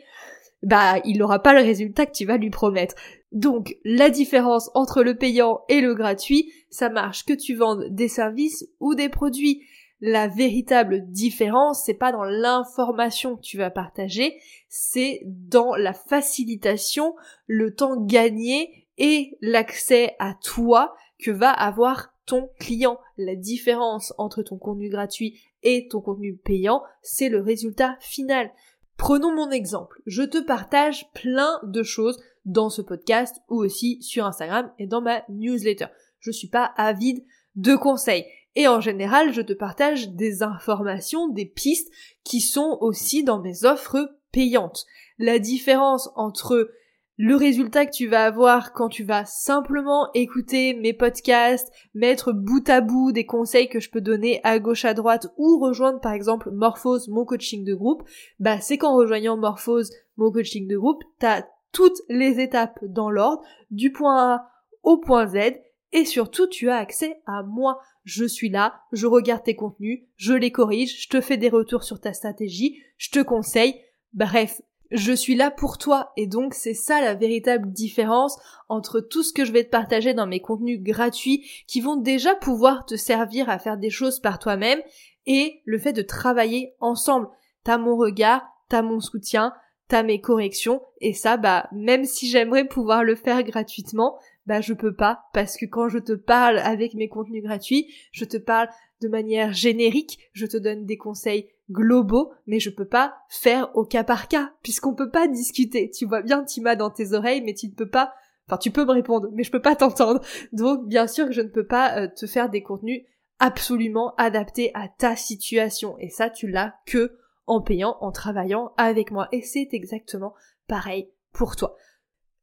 bah 0.63 1.01
il 1.05 1.19
n'aura 1.19 1.41
pas 1.43 1.53
le 1.53 1.63
résultat 1.63 2.07
que 2.07 2.13
tu 2.13 2.25
vas 2.25 2.37
lui 2.37 2.51
promettre. 2.51 2.95
Donc 3.33 3.77
la 3.85 4.09
différence 4.09 4.71
entre 4.75 5.03
le 5.03 5.17
payant 5.17 5.63
et 5.69 5.81
le 5.81 5.95
gratuit, 5.95 6.53
ça 6.71 6.89
marche 6.89 7.25
que 7.25 7.33
tu 7.33 7.57
vendes 7.57 7.89
des 7.91 8.09
services 8.09 8.69
ou 8.79 8.95
des 8.95 9.09
produits. 9.09 9.63
La 10.01 10.29
véritable 10.29 11.11
différence, 11.11 11.83
c'est 11.85 11.95
pas 11.95 12.13
dans 12.13 12.25
l'information 12.25 13.37
que 13.37 13.41
tu 13.41 13.59
vas 13.59 13.71
partager, 13.71 14.37
c'est 14.69 15.23
dans 15.25 15.75
la 15.75 15.95
facilitation, 15.95 17.15
le 17.47 17.75
temps 17.75 17.97
gagné 17.97 18.84
et 18.99 19.37
l'accès 19.41 20.15
à 20.19 20.35
toi 20.35 20.95
que 21.19 21.31
va 21.31 21.51
avoir 21.51 22.15
ton 22.27 22.51
client. 22.59 22.99
La 23.19 23.35
différence 23.35 24.15
entre 24.19 24.43
ton 24.43 24.57
contenu 24.57 24.89
gratuit 24.89 25.41
et 25.63 25.89
ton 25.89 26.01
contenu 26.01 26.37
payant, 26.37 26.83
c'est 27.03 27.29
le 27.29 27.41
résultat 27.41 27.97
final. 28.01 28.51
Prenons 28.97 29.35
mon 29.35 29.51
exemple. 29.51 30.01
Je 30.07 30.23
te 30.23 30.39
partage 30.39 31.11
plein 31.13 31.61
de 31.65 31.83
choses 31.83 32.23
dans 32.45 32.71
ce 32.71 32.83
podcast 32.83 33.37
ou 33.49 33.57
aussi 33.57 34.01
sur 34.03 34.27
Instagram 34.27 34.71
et 34.79 34.87
dans 34.87 35.01
ma 35.01 35.25
newsletter. 35.29 35.87
Je 36.21 36.31
suis 36.31 36.49
pas 36.49 36.73
avide 36.77 37.25
de 37.57 37.75
conseils. 37.75 38.27
Et 38.57 38.69
en 38.69 38.81
général, 38.81 39.33
je 39.33 39.41
te 39.41 39.53
partage 39.53 40.11
des 40.11 40.43
informations, 40.43 41.29
des 41.29 41.47
pistes 41.47 41.93
qui 42.23 42.41
sont 42.41 42.79
aussi 42.81 43.25
dans 43.25 43.41
mes 43.41 43.65
offres 43.65 44.17
payantes. 44.31 44.87
La 45.19 45.39
différence 45.39 46.11
entre 46.15 46.71
le 47.17 47.37
résultat 47.37 47.87
que 47.87 47.93
tu 47.93 48.09
vas 48.09 48.25
avoir 48.25 48.73
quand 48.73 48.89
tu 48.89 49.05
vas 49.05 49.25
simplement 49.25 50.11
écouter 50.15 50.75
mes 50.75 50.93
podcasts, 50.93 51.73
mettre 51.95 52.33
bout 52.33 52.69
à 52.69 52.81
bout 52.81 53.13
des 53.13 53.25
conseils 53.25 53.69
que 53.69 53.81
je 53.81 53.91
peux 53.91 54.01
donner 54.01 54.41
à 54.43 54.59
gauche 54.59 54.85
à 54.85 54.95
droite 54.95 55.29
ou 55.37 55.59
rejoindre 55.61 56.01
par 56.01 56.13
exemple 56.13 56.51
Morphose, 56.51 57.09
mon 57.09 57.25
coaching 57.25 57.65
de 57.65 57.75
groupe, 57.75 58.03
bah 58.41 58.61
c'est 58.61 58.79
qu'en 58.79 58.97
rejoignant 58.97 59.37
Morphose, 59.37 59.91
mon 60.17 60.33
coaching 60.33 60.67
de 60.67 60.77
groupe, 60.77 61.05
t'as 61.19 61.45
toutes 61.73 62.01
les 62.09 62.41
étapes 62.41 62.79
dans 62.83 63.11
l'ordre, 63.11 63.43
du 63.71 63.93
point 63.93 64.35
A 64.35 64.51
au 64.83 64.99
point 64.99 65.27
Z, 65.27 65.55
et 65.93 66.05
surtout 66.05 66.47
tu 66.47 66.71
as 66.71 66.77
accès 66.77 67.21
à 67.27 67.43
moi. 67.43 67.81
Je 68.05 68.25
suis 68.25 68.51
là, 68.51 68.81
je 68.93 69.07
regarde 69.07 69.45
tes 69.45 69.57
contenus, 69.57 70.03
je 70.17 70.35
les 70.35 70.53
corrige, 70.53 71.03
je 71.03 71.09
te 71.09 71.21
fais 71.21 71.37
des 71.37 71.49
retours 71.49 71.85
sur 71.85 72.01
ta 72.01 72.13
stratégie, 72.13 72.83
je 72.97 73.11
te 73.11 73.21
conseille, 73.21 73.81
bref, 74.13 74.61
je 74.91 75.13
suis 75.13 75.35
là 75.35 75.51
pour 75.51 75.79
toi 75.79 76.13
et 76.17 76.27
donc 76.27 76.55
c'est 76.55 76.75
ça 76.75 77.01
la 77.01 77.15
véritable 77.15 77.73
différence 77.73 78.39
entre 78.69 79.01
tout 79.01 79.23
ce 79.23 79.33
que 79.33 79.45
je 79.45 79.53
vais 79.53 79.65
te 79.65 79.71
partager 79.71 80.15
dans 80.15 80.27
mes 80.27 80.41
contenus 80.41 80.81
gratuits 80.81 81.47
qui 81.67 81.81
vont 81.81 81.97
déjà 81.97 82.35
pouvoir 82.35 82.85
te 82.87 82.97
servir 82.97 83.49
à 83.49 83.59
faire 83.59 83.77
des 83.77 83.91
choses 83.91 84.21
par 84.21 84.39
toi-même 84.39 84.81
et 85.27 85.63
le 85.65 85.79
fait 85.79 85.93
de 85.93 86.03
travailler 86.03 86.75
ensemble. 86.81 87.29
T'as 87.65 87.79
mon 87.79 87.97
regard, 87.97 88.45
t'as 88.69 88.83
mon 88.83 89.01
soutien, 89.01 89.55
t'as 89.89 90.03
mes 90.03 90.21
corrections 90.21 90.83
et 91.01 91.13
ça 91.13 91.37
bah 91.37 91.69
même 91.73 92.05
si 92.05 92.29
j'aimerais 92.29 92.67
pouvoir 92.67 93.05
le 93.05 93.15
faire 93.15 93.43
gratuitement, 93.43 94.19
bah 94.47 94.61
je 94.61 94.75
peux 94.75 94.95
pas 94.95 95.25
parce 95.33 95.57
que 95.57 95.67
quand 95.67 95.89
je 95.89 95.99
te 95.99 96.13
parle 96.13 96.59
avec 96.59 96.95
mes 96.95 97.09
contenus 97.09 97.43
gratuits, 97.43 97.93
je 98.13 98.25
te 98.25 98.37
parle 98.37 98.69
de 99.01 99.09
manière 99.09 99.53
générique, 99.53 100.19
je 100.33 100.47
te 100.47 100.57
donne 100.57 100.87
des 100.87 100.97
conseils 100.97 101.49
globaux, 101.71 102.33
mais 102.47 102.61
je 102.61 102.71
peux 102.71 102.87
pas 102.87 103.15
faire 103.29 103.71
au 103.75 103.85
cas 103.85 104.05
par 104.05 104.29
cas, 104.29 104.53
puisqu'on 104.63 104.95
peut 104.95 105.11
pas 105.11 105.29
discuter. 105.29 105.91
Tu 105.91 106.07
vois 106.07 106.23
bien 106.23 106.45
Tima 106.45 106.77
dans 106.77 106.91
tes 106.91 107.13
oreilles, 107.13 107.43
mais 107.43 107.55
tu 107.55 107.67
ne 107.69 107.73
peux 107.73 107.89
pas, 107.89 108.13
enfin 108.47 108.59
tu 108.59 108.71
peux 108.71 108.85
me 108.85 108.93
répondre, 108.93 109.29
mais 109.33 109.45
je 109.45 109.51
peux 109.51 109.63
pas 109.63 109.77
t'entendre. 109.77 110.21
Donc 110.53 110.87
bien 110.87 111.07
sûr 111.07 111.27
que 111.27 111.33
je 111.33 111.41
ne 111.41 111.49
peux 111.49 111.67
pas 111.67 111.99
euh, 111.99 112.09
te 112.09 112.27
faire 112.27 112.51
des 112.51 112.63
contenus 112.63 113.03
absolument 113.39 114.15
adaptés 114.17 114.71
à 114.75 114.89
ta 114.89 115.17
situation. 115.17 115.97
Et 115.99 116.09
ça, 116.09 116.31
tu 116.31 116.49
l'as 116.49 116.75
que 116.87 117.17
en 117.47 117.61
payant, 117.61 117.97
en 118.01 118.13
travaillant 118.13 118.73
avec 118.77 119.11
moi. 119.11 119.29
Et 119.33 119.43
c'est 119.43 119.69
exactement 119.73 120.35
pareil 120.67 121.11
pour 121.33 121.57
toi. 121.57 121.77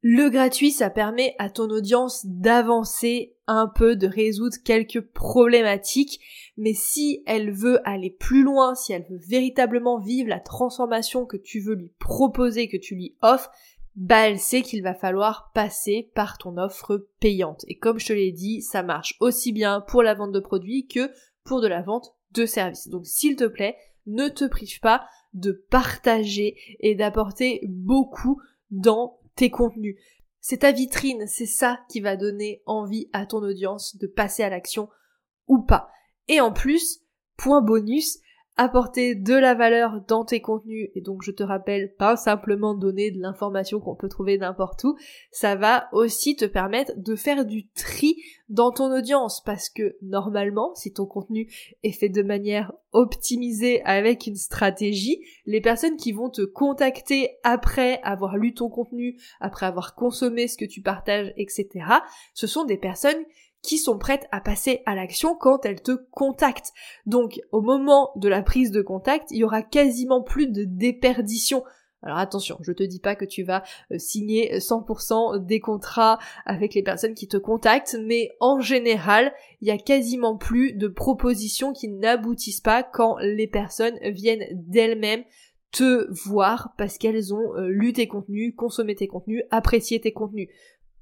Le 0.04 0.30
gratuit, 0.30 0.72
ça 0.72 0.90
permet 0.90 1.36
à 1.38 1.52
ton 1.52 1.70
audience 1.70 2.26
d'avancer 2.26 3.36
un 3.46 3.68
peu, 3.68 3.96
de 3.96 4.08
résoudre 4.08 4.58
quelques 4.64 5.02
problématiques, 5.02 6.20
mais 6.58 6.74
si 6.74 7.22
elle 7.28 7.52
veut 7.52 7.88
aller 7.88 8.10
plus 8.10 8.42
loin, 8.42 8.74
si 8.74 8.94
elle 8.94 9.06
veut 9.08 9.20
véritablement 9.28 10.00
vivre 10.00 10.28
la 10.28 10.40
transformation 10.40 11.28
que 11.28 11.38
tu 11.38 11.60
veux 11.60 11.76
lui 11.76 11.94
proposer, 12.00 12.68
que 12.68 12.78
tu 12.78 12.96
lui 12.96 13.16
offres, 13.22 13.52
bah 13.96 14.28
elle 14.28 14.40
sait 14.40 14.64
qu'il 14.64 14.82
va 14.82 14.96
falloir 14.96 15.52
passer 15.54 16.10
par 16.16 16.40
ton 16.40 16.58
offre 16.58 17.08
payante. 17.20 17.64
Et 17.68 17.78
comme 17.78 18.00
je 18.00 18.08
te 18.08 18.14
l'ai 18.14 18.32
dit, 18.32 18.62
ça 18.62 18.82
marche 18.82 19.18
aussi 19.20 19.52
bien 19.52 19.82
pour 19.82 20.02
la 20.02 20.16
vente 20.16 20.32
de 20.32 20.40
produits 20.40 20.88
que 20.88 21.12
pour 21.44 21.62
de 21.62 21.68
la 21.68 21.82
vente 21.82 22.16
de 22.32 22.46
services. 22.46 22.88
Donc 22.88 23.06
s'il 23.06 23.36
te 23.36 23.44
plaît, 23.44 23.76
ne 24.08 24.30
te 24.30 24.46
prive 24.46 24.80
pas 24.80 25.06
de 25.34 25.52
partager 25.52 26.56
et 26.80 26.96
d'apporter 26.96 27.62
beaucoup 27.68 28.42
dans 28.72 29.20
tes 29.36 29.50
contenus. 29.50 29.98
C'est 30.40 30.60
ta 30.60 30.72
vitrine, 30.72 31.28
c'est 31.28 31.46
ça 31.46 31.80
qui 31.90 32.00
va 32.02 32.16
donner 32.16 32.64
envie 32.66 33.10
à 33.14 33.26
ton 33.26 33.44
audience 33.44 33.96
de 33.98 34.08
passer 34.08 34.44
à 34.44 34.50
l'action 34.50 34.90
ou 35.48 35.62
pas. 35.62 35.90
Et 36.28 36.42
en 36.42 36.52
plus, 36.52 37.02
point 37.38 37.62
bonus, 37.62 38.20
apporter 38.62 39.16
de 39.16 39.34
la 39.34 39.56
valeur 39.56 40.02
dans 40.08 40.24
tes 40.24 40.40
contenus 40.40 40.90
et 40.94 41.02
donc 41.02 41.24
je 41.24 41.32
te 41.32 41.42
rappelle 41.42 41.96
pas 41.96 42.16
simplement 42.16 42.76
donner 42.76 43.10
de 43.10 43.20
l'information 43.20 43.80
qu'on 43.80 43.96
peut 43.96 44.08
trouver 44.08 44.38
n'importe 44.38 44.84
où, 44.84 44.96
ça 45.32 45.56
va 45.56 45.90
aussi 45.94 46.36
te 46.36 46.46
permettre 46.46 46.92
de 46.96 47.16
faire 47.16 47.44
du 47.44 47.68
tri 47.70 48.18
dans 48.50 48.72
ton 48.72 48.96
audience 48.96 49.42
parce 49.44 49.68
que 49.68 49.96
normalement 50.04 50.76
si 50.76 50.94
ton 50.94 51.08
contenu 51.08 51.52
est 51.82 51.92
fait 51.92 52.10
de 52.10 52.22
manière 52.22 52.72
optimisée 52.92 53.82
avec 53.84 54.28
une 54.28 54.36
stratégie, 54.36 55.24
les 55.48 55.62
personnes 55.62 55.98
qui 55.98 56.12
vont 56.12 56.30
te 56.30 56.44
contacter 56.44 57.32
après 57.44 58.00
avoir 58.04 58.38
lu 58.38 58.54
ton 58.54 58.70
contenu, 58.70 59.20
après 59.40 59.66
avoir 59.66 59.96
consommé 59.96 60.48
ce 60.48 60.58
que 60.58 60.66
tu 60.66 60.82
partages, 60.82 61.34
etc., 61.36 61.86
ce 62.36 62.46
sont 62.46 62.66
des 62.66 62.78
personnes 62.78 63.24
qui 63.62 63.78
sont 63.78 63.98
prêtes 63.98 64.28
à 64.32 64.42
passer 64.42 64.82
à 64.86 64.96
l'action 64.96 65.36
quand 65.36 65.66
elles 65.66 65.82
te 65.82 65.92
contactent. 66.12 66.74
Donc 67.06 67.40
au 67.52 67.62
moment 67.62 68.12
de 68.16 68.28
la 68.28 68.42
prise 68.42 68.72
de 68.72 68.82
contact, 68.82 69.32
il 69.32 69.38
y 69.38 69.44
aura 69.44 69.62
quasiment 69.62 70.22
plus 70.22 70.48
de 70.48 70.64
déperdition. 70.64 71.64
Alors 72.04 72.18
attention, 72.18 72.58
je 72.62 72.72
te 72.72 72.82
dis 72.82 73.00
pas 73.00 73.16
que 73.16 73.26
tu 73.26 73.44
vas 73.44 73.62
euh, 73.92 74.00
signer 74.00 74.58
100% 74.58 75.46
des 75.46 75.60
contrats 75.60 76.18
avec 76.46 76.74
les 76.74 76.82
personnes 76.82 77.14
qui 77.14 77.28
te 77.28 77.38
contactent, 77.38 77.96
mais 78.04 78.32
en 78.40 78.60
général, 78.60 79.32
il 79.62 79.68
y 79.68 79.72
a 79.72 79.78
quasiment 79.78 80.36
plus 80.36 80.74
de 80.74 80.88
propositions 80.88 81.74
qui 81.74 81.90
n'aboutissent 81.90 82.62
pas 82.62 82.82
quand 82.82 83.18
les 83.20 83.48
personnes 83.48 84.00
viennent 84.02 84.48
d'elles-mêmes 84.52 85.24
te 85.72 86.12
voir 86.26 86.74
parce 86.78 86.98
qu'elles 86.98 87.34
ont 87.34 87.56
euh, 87.56 87.70
lu 87.70 87.94
tes 87.94 88.08
contenus, 88.08 88.54
consommé 88.56 88.96
tes 88.96 89.08
contenus, 89.08 89.44
apprécié 89.52 90.02
tes 90.02 90.12
contenus. 90.12 90.50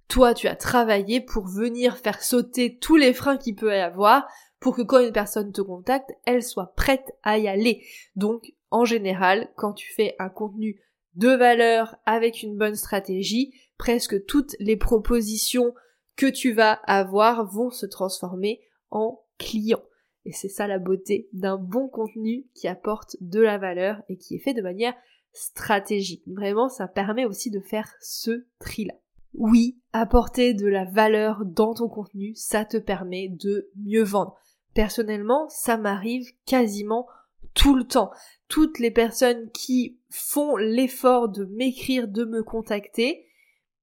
Toi, 0.09 0.33
tu 0.33 0.47
as 0.47 0.55
travaillé 0.55 1.21
pour 1.21 1.47
venir 1.47 1.97
faire 1.97 2.23
sauter 2.23 2.79
tous 2.79 2.95
les 2.95 3.13
freins 3.13 3.37
qu'il 3.37 3.55
peut 3.55 3.71
y 3.71 3.79
avoir 3.79 4.27
pour 4.59 4.75
que 4.75 4.81
quand 4.81 4.99
une 4.99 5.13
personne 5.13 5.51
te 5.51 5.61
contacte, 5.61 6.09
elle 6.25 6.41
soit 6.41 6.73
prête 6.75 7.15
à 7.21 7.37
y 7.37 7.47
aller. 7.47 7.85
Donc, 8.15 8.53
en 8.71 8.85
général, 8.85 9.51
quand 9.55 9.73
tu 9.73 9.93
fais 9.93 10.15
un 10.17 10.29
contenu 10.29 10.81
de 11.13 11.29
valeur 11.29 11.95
avec 12.07 12.41
une 12.41 12.57
bonne 12.57 12.75
stratégie, 12.75 13.53
presque 13.77 14.25
toutes 14.25 14.55
les 14.59 14.77
propositions 14.77 15.75
que 16.15 16.25
tu 16.25 16.53
vas 16.53 16.73
avoir 16.73 17.45
vont 17.45 17.69
se 17.69 17.85
transformer 17.85 18.61
en 18.89 19.21
clients. 19.37 19.83
Et 20.25 20.31
c'est 20.31 20.49
ça 20.49 20.65
la 20.65 20.79
beauté 20.79 21.29
d'un 21.33 21.57
bon 21.57 21.87
contenu 21.87 22.47
qui 22.55 22.67
apporte 22.67 23.15
de 23.21 23.41
la 23.41 23.59
valeur 23.59 24.01
et 24.09 24.17
qui 24.17 24.35
est 24.35 24.39
fait 24.39 24.55
de 24.55 24.63
manière 24.63 24.95
stratégique. 25.33 26.23
Vraiment, 26.27 26.67
ça 26.67 26.87
permet 26.87 27.25
aussi 27.25 27.51
de 27.51 27.59
faire 27.59 27.93
ce 28.01 28.47
tri-là. 28.59 28.95
Oui, 29.33 29.79
apporter 29.93 30.53
de 30.53 30.67
la 30.67 30.85
valeur 30.85 31.45
dans 31.45 31.73
ton 31.73 31.87
contenu, 31.87 32.33
ça 32.35 32.65
te 32.65 32.77
permet 32.77 33.29
de 33.29 33.69
mieux 33.75 34.03
vendre. 34.03 34.35
Personnellement, 34.73 35.47
ça 35.49 35.77
m'arrive 35.77 36.27
quasiment 36.45 37.07
tout 37.53 37.75
le 37.75 37.85
temps. 37.85 38.11
Toutes 38.47 38.79
les 38.79 38.91
personnes 38.91 39.49
qui 39.51 39.99
font 40.09 40.57
l'effort 40.57 41.29
de 41.29 41.45
m'écrire, 41.45 42.07
de 42.07 42.25
me 42.25 42.43
contacter, 42.43 43.25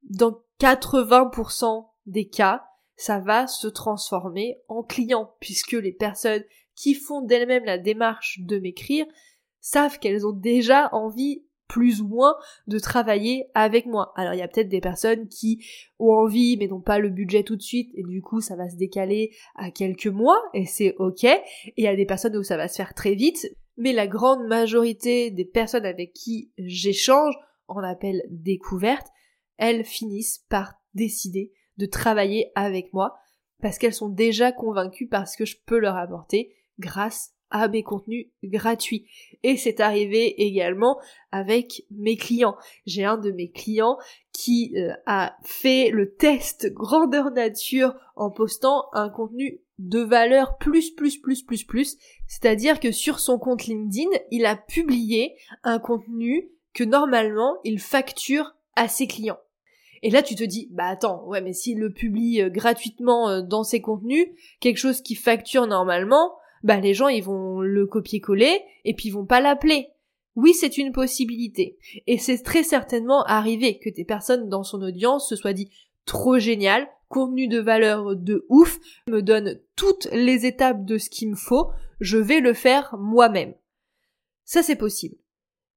dans 0.03 0.43
80% 0.61 1.87
des 2.07 2.29
cas, 2.29 2.65
ça 2.97 3.19
va 3.19 3.47
se 3.47 3.67
transformer 3.67 4.59
en 4.69 4.83
client, 4.83 5.35
puisque 5.41 5.73
les 5.73 5.93
personnes 5.93 6.45
qui 6.75 6.95
font 6.95 7.23
d'elles-mêmes 7.23 7.65
la 7.65 7.79
démarche 7.79 8.41
de 8.41 8.59
m'écrire 8.59 9.07
savent 9.61 9.99
qu'elles 9.99 10.27
ont 10.27 10.33
déjà 10.33 10.89
envie 10.93 11.45
plus 11.69 12.01
ou 12.01 12.09
moins 12.09 12.35
de 12.67 12.79
travailler 12.79 13.47
avec 13.55 13.87
moi. 13.87 14.13
Alors 14.17 14.35
il 14.35 14.39
y 14.39 14.43
a 14.43 14.49
peut-être 14.49 14.69
des 14.69 14.81
personnes 14.81 15.29
qui 15.29 15.65
ont 15.99 16.13
envie 16.13 16.57
mais 16.59 16.69
n'ont 16.69 16.81
pas 16.81 16.99
le 16.99 17.11
budget 17.11 17.43
tout 17.43 17.57
de 17.57 17.63
suite 17.63 17.91
et 17.95 18.03
du 18.03 18.23
coup 18.23 18.41
ça 18.41 18.57
va 18.57 18.69
se 18.69 18.77
décaler 18.77 19.31
à 19.57 19.71
quelques 19.71 20.07
mois 20.07 20.41
et 20.55 20.67
c'est 20.67 20.95
ok. 20.99 21.25
Et 21.25 21.43
il 21.77 21.85
y 21.85 21.89
a 21.89 21.97
des 21.97 22.07
personnes 22.07 22.37
où 22.37 22.43
ça 22.43 22.57
va 22.57 22.69
se 22.69 22.77
faire 22.77 22.95
très 22.95 23.15
vite. 23.15 23.47
Mais 23.77 23.93
la 23.93 24.07
grande 24.07 24.47
majorité 24.47 25.31
des 25.31 25.45
personnes 25.45 25.85
avec 25.85 26.13
qui 26.15 26.51
j'échange, 26.57 27.35
en 27.69 27.83
appel 27.83 28.23
découverte, 28.31 29.09
elles 29.59 29.85
finissent 29.85 30.45
par 30.49 30.75
décider 30.95 31.53
de 31.77 31.87
travailler 31.87 32.53
avec 32.55 32.93
moi 32.95 33.17
parce 33.61 33.79
qu'elles 33.79 33.93
sont 33.93 34.09
déjà 34.09 34.53
convaincues 34.53 35.09
parce 35.09 35.37
que 35.37 35.45
je 35.45 35.57
peux 35.67 35.79
leur 35.79 35.97
apporter 35.97 36.55
grâce 36.79 37.33
à 37.51 37.69
mes 37.69 37.83
contenus 37.83 38.27
gratuits. 38.43 39.07
Et 39.43 39.57
c'est 39.57 39.81
arrivé 39.81 40.43
également 40.43 40.99
avec 41.33 41.85
mes 41.91 42.17
clients. 42.17 42.57
J'ai 42.87 43.05
un 43.05 43.17
de 43.17 43.31
mes 43.31 43.51
clients 43.51 43.99
qui 44.33 44.75
euh, 44.77 44.93
a 45.07 45.37
fait 45.45 45.91
le 45.91 46.15
test 46.15 46.73
grandeur 46.73 47.31
nature 47.31 47.95
en 48.17 48.31
postant 48.31 48.87
un 48.93 49.09
contenu 49.09 49.61
de 49.79 50.01
valeur 50.01 50.57
plus 50.59 50.91
plus 50.91 51.19
plus 51.19 51.43
plus 51.43 51.65
plus. 51.65 51.97
C'est-à-dire 52.27 52.81
que 52.81 52.93
sur 52.93 53.21
son 53.21 53.39
compte 53.39 53.67
LinkedIn, 53.67 54.11
il 54.31 54.47
a 54.47 54.57
publié 54.57 55.37
un 55.63 55.79
contenu 55.79 56.51
que 56.75 56.85
normalement 56.85 57.57
il 57.65 57.79
facture 57.79 58.55
à 58.75 58.89
ses 58.89 59.07
clients. 59.07 59.39
Et 60.03 60.11
là, 60.11 60.23
tu 60.23 60.35
te 60.35 60.45
dis, 60.45 60.69
bah 60.71 60.87
attends, 60.87 61.25
ouais, 61.27 61.41
mais 61.41 61.53
s'il 61.53 61.79
le 61.79 61.93
publie 61.93 62.43
euh, 62.43 62.51
gratuitement 62.51 63.29
euh, 63.29 63.43
dans 63.43 63.65
ses 63.65 63.81
contenus, 63.81 64.29
quelque 64.61 64.77
chose 64.77 65.01
qui 65.01 65.15
facture 65.15 65.67
normalement, 65.67 66.37
bah 66.67 66.81
les 66.81 66.95
gens 66.95 67.07
ils 67.07 67.23
vont 67.23 67.61
le 67.61 67.87
copier-coller 67.87 68.61
et 68.85 68.95
puis 68.95 69.09
ils 69.09 69.13
vont 69.13 69.25
pas 69.25 69.41
l'appeler. 69.41 69.89
Oui, 70.35 70.53
c'est 70.53 70.77
une 70.77 70.93
possibilité. 70.93 71.79
Et 72.07 72.19
c'est 72.19 72.43
très 72.43 72.63
certainement 72.63 73.23
arrivé 73.25 73.79
que 73.79 73.89
des 73.89 74.05
personnes 74.05 74.49
dans 74.49 74.65
son 74.65 74.83
audience 74.83 75.29
se 75.29 75.37
soient 75.37 75.55
dit 75.55 75.71
trop 76.05 76.39
génial, 76.39 76.89
contenu 77.09 77.47
de 77.47 77.61
valeur 77.61 78.17
de 78.17 78.45
ouf, 78.49 78.79
me 79.09 79.23
donne 79.23 79.61
toutes 79.77 80.09
les 80.13 80.45
étapes 80.45 80.85
de 80.85 80.99
ce 80.99 81.09
qu'il 81.09 81.31
me 81.31 81.37
faut, 81.37 81.71
je 82.01 82.19
vais 82.19 82.41
le 82.41 82.53
faire 82.53 82.97
moi-même. 82.99 83.55
Ça 84.45 84.63
c'est 84.63 84.77
possible. 84.77 85.17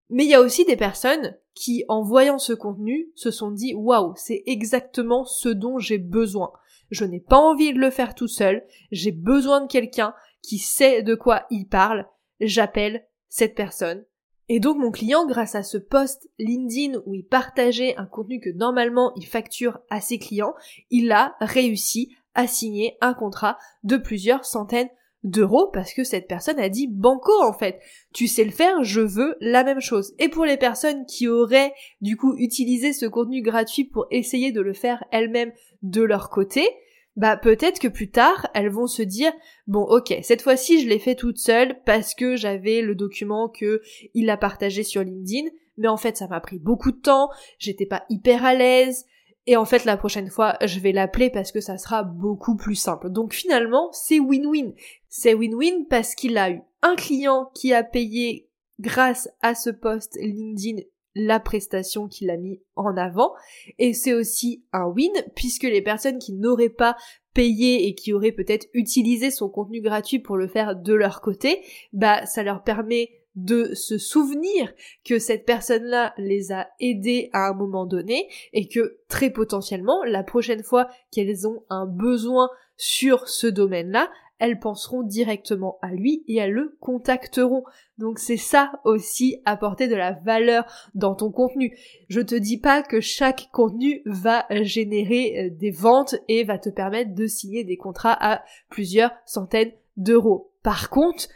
Mais 0.09 0.25
il 0.25 0.29
y 0.29 0.35
a 0.35 0.41
aussi 0.41 0.65
des 0.65 0.75
personnes 0.75 1.37
qui, 1.53 1.85
en 1.87 2.01
voyant 2.01 2.39
ce 2.39 2.53
contenu, 2.53 3.11
se 3.13 3.29
sont 3.29 3.51
dit 3.51 3.75
waouh, 3.75 4.13
c'est 4.15 4.41
exactement 4.47 5.23
ce 5.23 5.49
dont 5.49 5.77
j'ai 5.77 5.99
besoin. 5.99 6.51
Je 6.89 7.05
n'ai 7.05 7.19
pas 7.19 7.37
envie 7.37 7.73
de 7.73 7.79
le 7.79 7.91
faire 7.91 8.15
tout 8.15 8.27
seul, 8.27 8.65
j'ai 8.91 9.11
besoin 9.11 9.61
de 9.61 9.67
quelqu'un 9.67 10.15
qui 10.41 10.57
sait 10.57 11.03
de 11.03 11.15
quoi 11.15 11.45
il 11.49 11.67
parle, 11.67 12.07
j'appelle 12.39 13.05
cette 13.27 13.55
personne. 13.55 14.03
Et 14.51 14.59
donc 14.59 14.77
mon 14.77 14.89
client, 14.89 15.27
grâce 15.27 15.53
à 15.53 15.61
ce 15.61 15.77
post 15.77 16.27
LinkedIn 16.39 17.01
où 17.05 17.13
il 17.13 17.23
partageait 17.23 17.95
un 17.97 18.07
contenu 18.07 18.39
que 18.39 18.49
normalement 18.49 19.13
il 19.15 19.25
facture 19.25 19.79
à 19.91 20.01
ses 20.01 20.17
clients, 20.17 20.55
il 20.89 21.11
a 21.11 21.35
réussi 21.39 22.15
à 22.33 22.47
signer 22.47 22.97
un 23.01 23.13
contrat 23.13 23.59
de 23.83 23.97
plusieurs 23.97 24.45
centaines 24.45 24.89
d'euros 25.23 25.69
parce 25.73 25.93
que 25.93 26.03
cette 26.03 26.27
personne 26.27 26.59
a 26.59 26.69
dit 26.69 26.87
banco 26.87 27.31
en 27.43 27.53
fait. 27.53 27.79
Tu 28.13 28.27
sais 28.27 28.43
le 28.43 28.51
faire, 28.51 28.83
je 28.83 29.01
veux 29.01 29.35
la 29.39 29.63
même 29.63 29.81
chose. 29.81 30.13
Et 30.17 30.29
pour 30.29 30.45
les 30.45 30.57
personnes 30.57 31.05
qui 31.05 31.27
auraient 31.27 31.73
du 32.01 32.17
coup 32.17 32.35
utilisé 32.37 32.93
ce 32.93 33.05
contenu 33.05 33.41
gratuit 33.41 33.83
pour 33.83 34.07
essayer 34.09 34.51
de 34.51 34.61
le 34.61 34.73
faire 34.73 35.03
elles-mêmes 35.11 35.51
de 35.83 36.01
leur 36.01 36.29
côté, 36.29 36.67
bah 37.19 37.35
peut-être 37.35 37.79
que 37.79 37.89
plus 37.89 38.09
tard, 38.09 38.47
elles 38.53 38.69
vont 38.69 38.87
se 38.87 39.01
dire 39.01 39.33
bon 39.67 39.81
ok, 39.81 40.17
cette 40.23 40.41
fois-ci 40.41 40.81
je 40.81 40.87
l'ai 40.87 40.99
fait 40.99 41.15
toute 41.15 41.37
seule 41.37 41.83
parce 41.83 42.15
que 42.15 42.37
j'avais 42.37 42.81
le 42.81 42.95
document 42.95 43.49
que 43.49 43.81
il 44.13 44.29
a 44.29 44.37
partagé 44.37 44.83
sur 44.83 45.03
LinkedIn, 45.03 45.49
mais 45.77 45.89
en 45.89 45.97
fait 45.97 46.15
ça 46.15 46.29
m'a 46.29 46.39
pris 46.39 46.59
beaucoup 46.59 46.93
de 46.93 47.01
temps, 47.01 47.29
j'étais 47.57 47.85
pas 47.85 48.05
hyper 48.09 48.45
à 48.45 48.55
l'aise, 48.55 49.05
et 49.47 49.57
en 49.57 49.65
fait 49.65 49.83
la 49.83 49.97
prochaine 49.97 50.29
fois 50.29 50.55
je 50.63 50.79
vais 50.79 50.93
l'appeler 50.93 51.29
parce 51.29 51.51
que 51.51 51.59
ça 51.59 51.77
sera 51.77 52.03
beaucoup 52.03 52.55
plus 52.55 52.75
simple. 52.75 53.09
Donc 53.09 53.33
finalement 53.33 53.91
c'est 53.91 54.19
win-win. 54.19 54.73
C'est 55.09 55.33
win-win 55.33 55.87
parce 55.89 56.15
qu'il 56.15 56.37
a 56.37 56.51
eu 56.51 56.61
un 56.83 56.95
client 56.95 57.51
qui 57.53 57.73
a 57.73 57.83
payé 57.83 58.47
grâce 58.79 59.29
à 59.41 59.55
ce 59.55 59.71
post 59.71 60.17
LinkedIn 60.21 60.83
la 61.19 61.39
prestation 61.39 62.07
qu'il 62.07 62.29
a 62.29 62.37
mis 62.37 62.61
en 62.75 62.97
avant. 62.97 63.33
Et 63.77 63.93
c'est 63.93 64.13
aussi 64.13 64.63
un 64.73 64.85
win 64.85 65.11
puisque 65.35 65.63
les 65.63 65.81
personnes 65.81 66.19
qui 66.19 66.33
n'auraient 66.33 66.69
pas 66.69 66.95
payé 67.33 67.87
et 67.87 67.95
qui 67.95 68.13
auraient 68.13 68.31
peut-être 68.31 68.67
utilisé 68.73 69.29
son 69.31 69.49
contenu 69.49 69.81
gratuit 69.81 70.19
pour 70.19 70.37
le 70.37 70.47
faire 70.47 70.75
de 70.75 70.93
leur 70.93 71.21
côté, 71.21 71.61
bah 71.93 72.25
ça 72.25 72.43
leur 72.43 72.63
permet 72.63 73.11
de 73.35 73.73
se 73.73 73.97
souvenir 73.97 74.73
que 75.05 75.19
cette 75.19 75.45
personne-là 75.45 76.13
les 76.17 76.51
a 76.51 76.67
aidés 76.79 77.29
à 77.31 77.47
un 77.47 77.53
moment 77.53 77.85
donné 77.85 78.27
et 78.53 78.67
que 78.67 78.97
très 79.07 79.29
potentiellement 79.29 80.03
la 80.03 80.23
prochaine 80.23 80.63
fois 80.63 80.89
qu'elles 81.11 81.47
ont 81.47 81.63
un 81.69 81.85
besoin 81.85 82.49
sur 82.75 83.27
ce 83.27 83.47
domaine-là, 83.47 84.09
elles 84.39 84.59
penseront 84.59 85.03
directement 85.03 85.77
à 85.81 85.91
lui 85.91 86.23
et 86.27 86.37
elles 86.37 86.51
le 86.51 86.77
contacteront. 86.79 87.63
Donc 87.97 88.19
c'est 88.19 88.37
ça 88.37 88.71
aussi 88.85 89.41
apporter 89.45 89.87
de 89.87 89.95
la 89.95 90.13
valeur 90.13 90.65
dans 90.95 91.13
ton 91.13 91.31
contenu. 91.31 91.77
Je 92.07 92.21
te 92.21 92.35
dis 92.35 92.57
pas 92.57 92.81
que 92.81 93.01
chaque 93.01 93.49
contenu 93.51 94.01
va 94.05 94.45
générer 94.61 95.37
euh, 95.37 95.49
des 95.51 95.71
ventes 95.71 96.15
et 96.27 96.43
va 96.43 96.57
te 96.57 96.69
permettre 96.69 97.13
de 97.13 97.27
signer 97.27 97.63
des 97.63 97.77
contrats 97.77 98.17
à 98.19 98.43
plusieurs 98.69 99.11
centaines 99.25 99.73
d'euros. 99.97 100.51
Par 100.63 100.89
contre, 100.89 101.27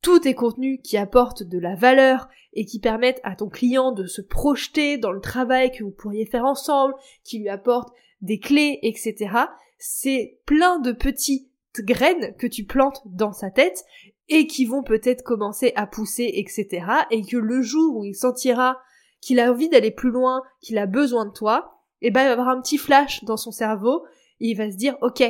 tous 0.00 0.20
tes 0.20 0.34
contenus 0.34 0.80
qui 0.84 0.96
apportent 0.96 1.42
de 1.42 1.58
la 1.58 1.74
valeur 1.74 2.28
et 2.52 2.66
qui 2.66 2.78
permettent 2.78 3.20
à 3.24 3.34
ton 3.34 3.48
client 3.48 3.90
de 3.90 4.06
se 4.06 4.20
projeter 4.20 4.98
dans 4.98 5.12
le 5.12 5.20
travail 5.20 5.72
que 5.72 5.82
vous 5.82 5.90
pourriez 5.90 6.26
faire 6.26 6.44
ensemble, 6.44 6.94
qui 7.24 7.38
lui 7.38 7.48
apportent 7.48 7.92
des 8.20 8.38
clés, 8.38 8.78
etc. 8.82 9.30
C'est 9.78 10.38
plein 10.46 10.78
de 10.78 10.92
petits 10.92 11.48
graines 11.82 12.34
que 12.36 12.46
tu 12.46 12.64
plantes 12.64 13.00
dans 13.06 13.32
sa 13.32 13.50
tête 13.50 13.84
et 14.28 14.46
qui 14.46 14.64
vont 14.64 14.82
peut-être 14.82 15.22
commencer 15.22 15.72
à 15.76 15.86
pousser, 15.86 16.30
etc. 16.34 16.86
Et 17.10 17.22
que 17.22 17.36
le 17.36 17.62
jour 17.62 17.96
où 17.96 18.04
il 18.04 18.14
sentira 18.14 18.78
qu'il 19.20 19.40
a 19.40 19.50
envie 19.50 19.68
d'aller 19.68 19.90
plus 19.90 20.10
loin, 20.10 20.42
qu'il 20.60 20.78
a 20.78 20.86
besoin 20.86 21.26
de 21.26 21.32
toi, 21.32 21.80
eh 22.00 22.10
ben 22.10 22.22
il 22.22 22.26
va 22.26 22.32
avoir 22.32 22.48
un 22.48 22.60
petit 22.60 22.78
flash 22.78 23.24
dans 23.24 23.36
son 23.36 23.50
cerveau 23.50 24.04
et 24.40 24.48
il 24.48 24.56
va 24.56 24.70
se 24.70 24.76
dire 24.76 24.96
ok, 25.00 25.22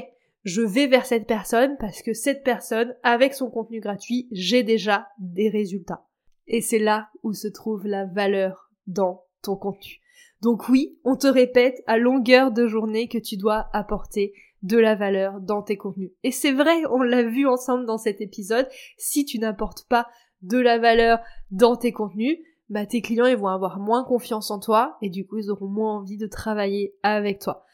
je 0.45 0.63
vais 0.63 0.87
vers 0.87 1.07
cette 1.07 1.27
personne 1.27 1.77
parce 1.79 2.03
que 2.03 2.13
cette 2.13 2.45
personne, 2.45 2.95
avec 3.03 3.35
son 3.35 3.51
contenu 3.51 3.81
gratuit, 3.81 4.29
j'ai 4.31 4.63
déjà 4.63 5.09
des 5.19 5.49
résultats. 5.49 6.07
Et 6.47 6.61
c'est 6.61 6.79
là 6.79 7.09
où 7.23 7.33
se 7.33 7.49
trouve 7.49 7.87
la 7.87 8.05
valeur 8.05 8.71
dans 8.87 9.25
ton 9.43 9.57
contenu. 9.57 10.01
Donc 10.43 10.69
oui, 10.69 10.99
on 11.05 11.17
te 11.17 11.27
répète 11.27 11.83
à 11.87 11.97
longueur 11.97 12.53
de 12.53 12.67
journée 12.67 13.09
que 13.09 13.19
tu 13.19 13.37
dois 13.37 13.69
apporter 13.73 14.35
de 14.65 14.79
la 14.79 14.95
valeur 14.95 15.41
dans 15.41 15.63
tes 15.63 15.77
contenus. 15.77 16.11
Et 16.25 16.33
c'est 16.33 16.53
vrai, 16.53 16.83
on 16.91 17.03
l'a 17.03 17.23
vu 17.23 17.47
ensemble 17.47 17.87
dans 17.87 17.99
cet 17.99 18.21
épisode, 18.21 18.67
si 18.97 19.25
tu 19.25 19.39
n'apportes 19.39 19.87
pas 19.89 20.09
de 20.43 20.59
la 20.59 20.79
valeur 20.79 21.21
dans 21.51 21.77
tes 21.77 21.93
contenus, 21.93 22.39
bah 22.71 22.87
tes 22.87 23.03
clients 23.03 23.27
ils 23.27 23.37
vont 23.37 23.49
avoir 23.49 23.79
moins 23.79 24.05
confiance 24.05 24.51
en 24.51 24.59
toi 24.59 24.97
et 25.03 25.11
du 25.11 25.27
coup 25.27 25.37
ils 25.39 25.51
auront 25.51 25.69
moins 25.69 25.99
envie 25.99 26.17
de 26.17 26.27
travailler 26.27 26.95
avec 27.03 27.41
toi. 27.41 27.65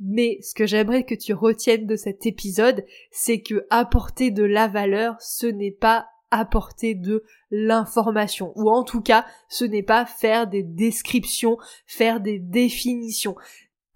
Mais 0.00 0.38
ce 0.42 0.54
que 0.54 0.66
j'aimerais 0.66 1.04
que 1.04 1.14
tu 1.14 1.34
retiennes 1.34 1.86
de 1.86 1.96
cet 1.96 2.24
épisode, 2.24 2.84
c'est 3.10 3.42
que 3.42 3.66
apporter 3.68 4.30
de 4.30 4.44
la 4.44 4.68
valeur, 4.68 5.20
ce 5.20 5.46
n'est 5.46 5.72
pas 5.72 6.06
apporter 6.30 6.94
de 6.94 7.24
l'information 7.50 8.52
ou 8.54 8.70
en 8.70 8.84
tout 8.84 9.00
cas 9.00 9.26
ce 9.48 9.64
n'est 9.64 9.82
pas 9.82 10.06
faire 10.06 10.46
des 10.46 10.62
descriptions, 10.62 11.58
faire 11.86 12.20
des 12.20 12.38
définitions. 12.38 13.36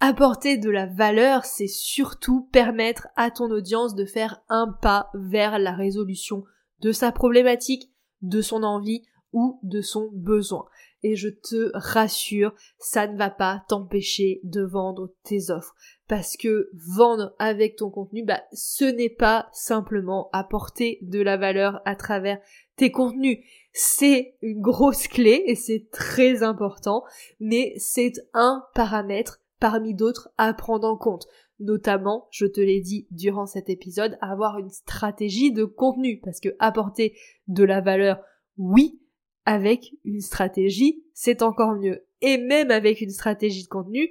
Apporter 0.04 0.58
de 0.58 0.68
la 0.68 0.86
valeur, 0.86 1.44
c'est 1.44 1.68
surtout 1.68 2.48
permettre 2.50 3.06
à 3.14 3.30
ton 3.30 3.48
audience 3.52 3.94
de 3.94 4.04
faire 4.04 4.42
un 4.48 4.76
pas 4.82 5.10
vers 5.14 5.60
la 5.60 5.70
résolution 5.70 6.42
de 6.80 6.90
sa 6.90 7.12
problématique, 7.12 7.88
de 8.20 8.40
son 8.40 8.64
envie 8.64 9.04
ou 9.32 9.60
de 9.62 9.80
son 9.80 10.10
besoin. 10.12 10.66
Et 11.04 11.14
je 11.14 11.28
te 11.28 11.70
rassure, 11.74 12.52
ça 12.80 13.06
ne 13.06 13.16
va 13.16 13.30
pas 13.30 13.62
t'empêcher 13.68 14.40
de 14.42 14.62
vendre 14.62 15.14
tes 15.22 15.50
offres. 15.50 15.76
Parce 16.08 16.36
que 16.36 16.68
vendre 16.74 17.36
avec 17.38 17.76
ton 17.76 17.88
contenu, 17.88 18.24
bah, 18.24 18.42
ce 18.52 18.84
n'est 18.84 19.08
pas 19.08 19.50
simplement 19.52 20.30
apporter 20.32 20.98
de 21.02 21.20
la 21.20 21.36
valeur 21.36 21.80
à 21.84 21.94
travers 21.94 22.40
tes 22.74 22.90
contenus. 22.90 23.38
C'est 23.72 24.34
une 24.42 24.62
grosse 24.62 25.06
clé 25.06 25.44
et 25.46 25.54
c'est 25.54 25.86
très 25.92 26.42
important, 26.42 27.04
mais 27.38 27.72
c'est 27.76 28.14
un 28.34 28.64
paramètre 28.74 29.38
parmi 29.62 29.94
d'autres 29.94 30.28
à 30.38 30.52
prendre 30.54 30.88
en 30.88 30.96
compte. 30.96 31.28
Notamment, 31.60 32.26
je 32.32 32.46
te 32.46 32.60
l'ai 32.60 32.80
dit 32.80 33.06
durant 33.12 33.46
cet 33.46 33.70
épisode, 33.70 34.18
avoir 34.20 34.58
une 34.58 34.70
stratégie 34.70 35.52
de 35.52 35.64
contenu. 35.64 36.18
Parce 36.18 36.40
que 36.40 36.48
apporter 36.58 37.16
de 37.46 37.62
la 37.62 37.80
valeur, 37.80 38.20
oui, 38.58 39.00
avec 39.44 39.94
une 40.04 40.20
stratégie, 40.20 41.04
c'est 41.14 41.42
encore 41.42 41.76
mieux. 41.76 42.04
Et 42.22 42.38
même 42.38 42.72
avec 42.72 43.00
une 43.02 43.12
stratégie 43.12 43.62
de 43.62 43.68
contenu, 43.68 44.08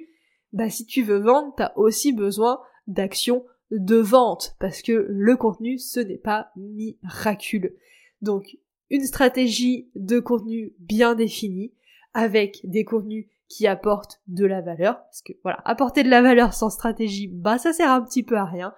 bah 0.54 0.70
si 0.70 0.86
tu 0.86 1.02
veux 1.02 1.20
vendre, 1.20 1.52
t'as 1.54 1.74
aussi 1.76 2.14
besoin 2.14 2.58
d'actions 2.86 3.44
de 3.70 3.96
vente. 3.96 4.56
Parce 4.58 4.80
que 4.80 5.04
le 5.06 5.36
contenu, 5.36 5.76
ce 5.76 6.00
n'est 6.00 6.16
pas 6.16 6.50
miraculeux. 6.56 7.76
Donc, 8.22 8.56
une 8.88 9.04
stratégie 9.04 9.90
de 9.96 10.18
contenu 10.18 10.72
bien 10.78 11.14
définie, 11.14 11.74
avec 12.14 12.60
des 12.64 12.84
contenus 12.84 13.26
qui 13.52 13.66
apporte 13.66 14.22
de 14.28 14.46
la 14.46 14.62
valeur, 14.62 14.96
parce 15.04 15.20
que 15.20 15.34
voilà, 15.42 15.60
apporter 15.66 16.02
de 16.02 16.08
la 16.08 16.22
valeur 16.22 16.54
sans 16.54 16.70
stratégie, 16.70 17.28
bah 17.28 17.58
ça 17.58 17.74
sert 17.74 17.90
un 17.90 18.02
petit 18.02 18.22
peu 18.22 18.36
à 18.36 18.46
rien, 18.46 18.72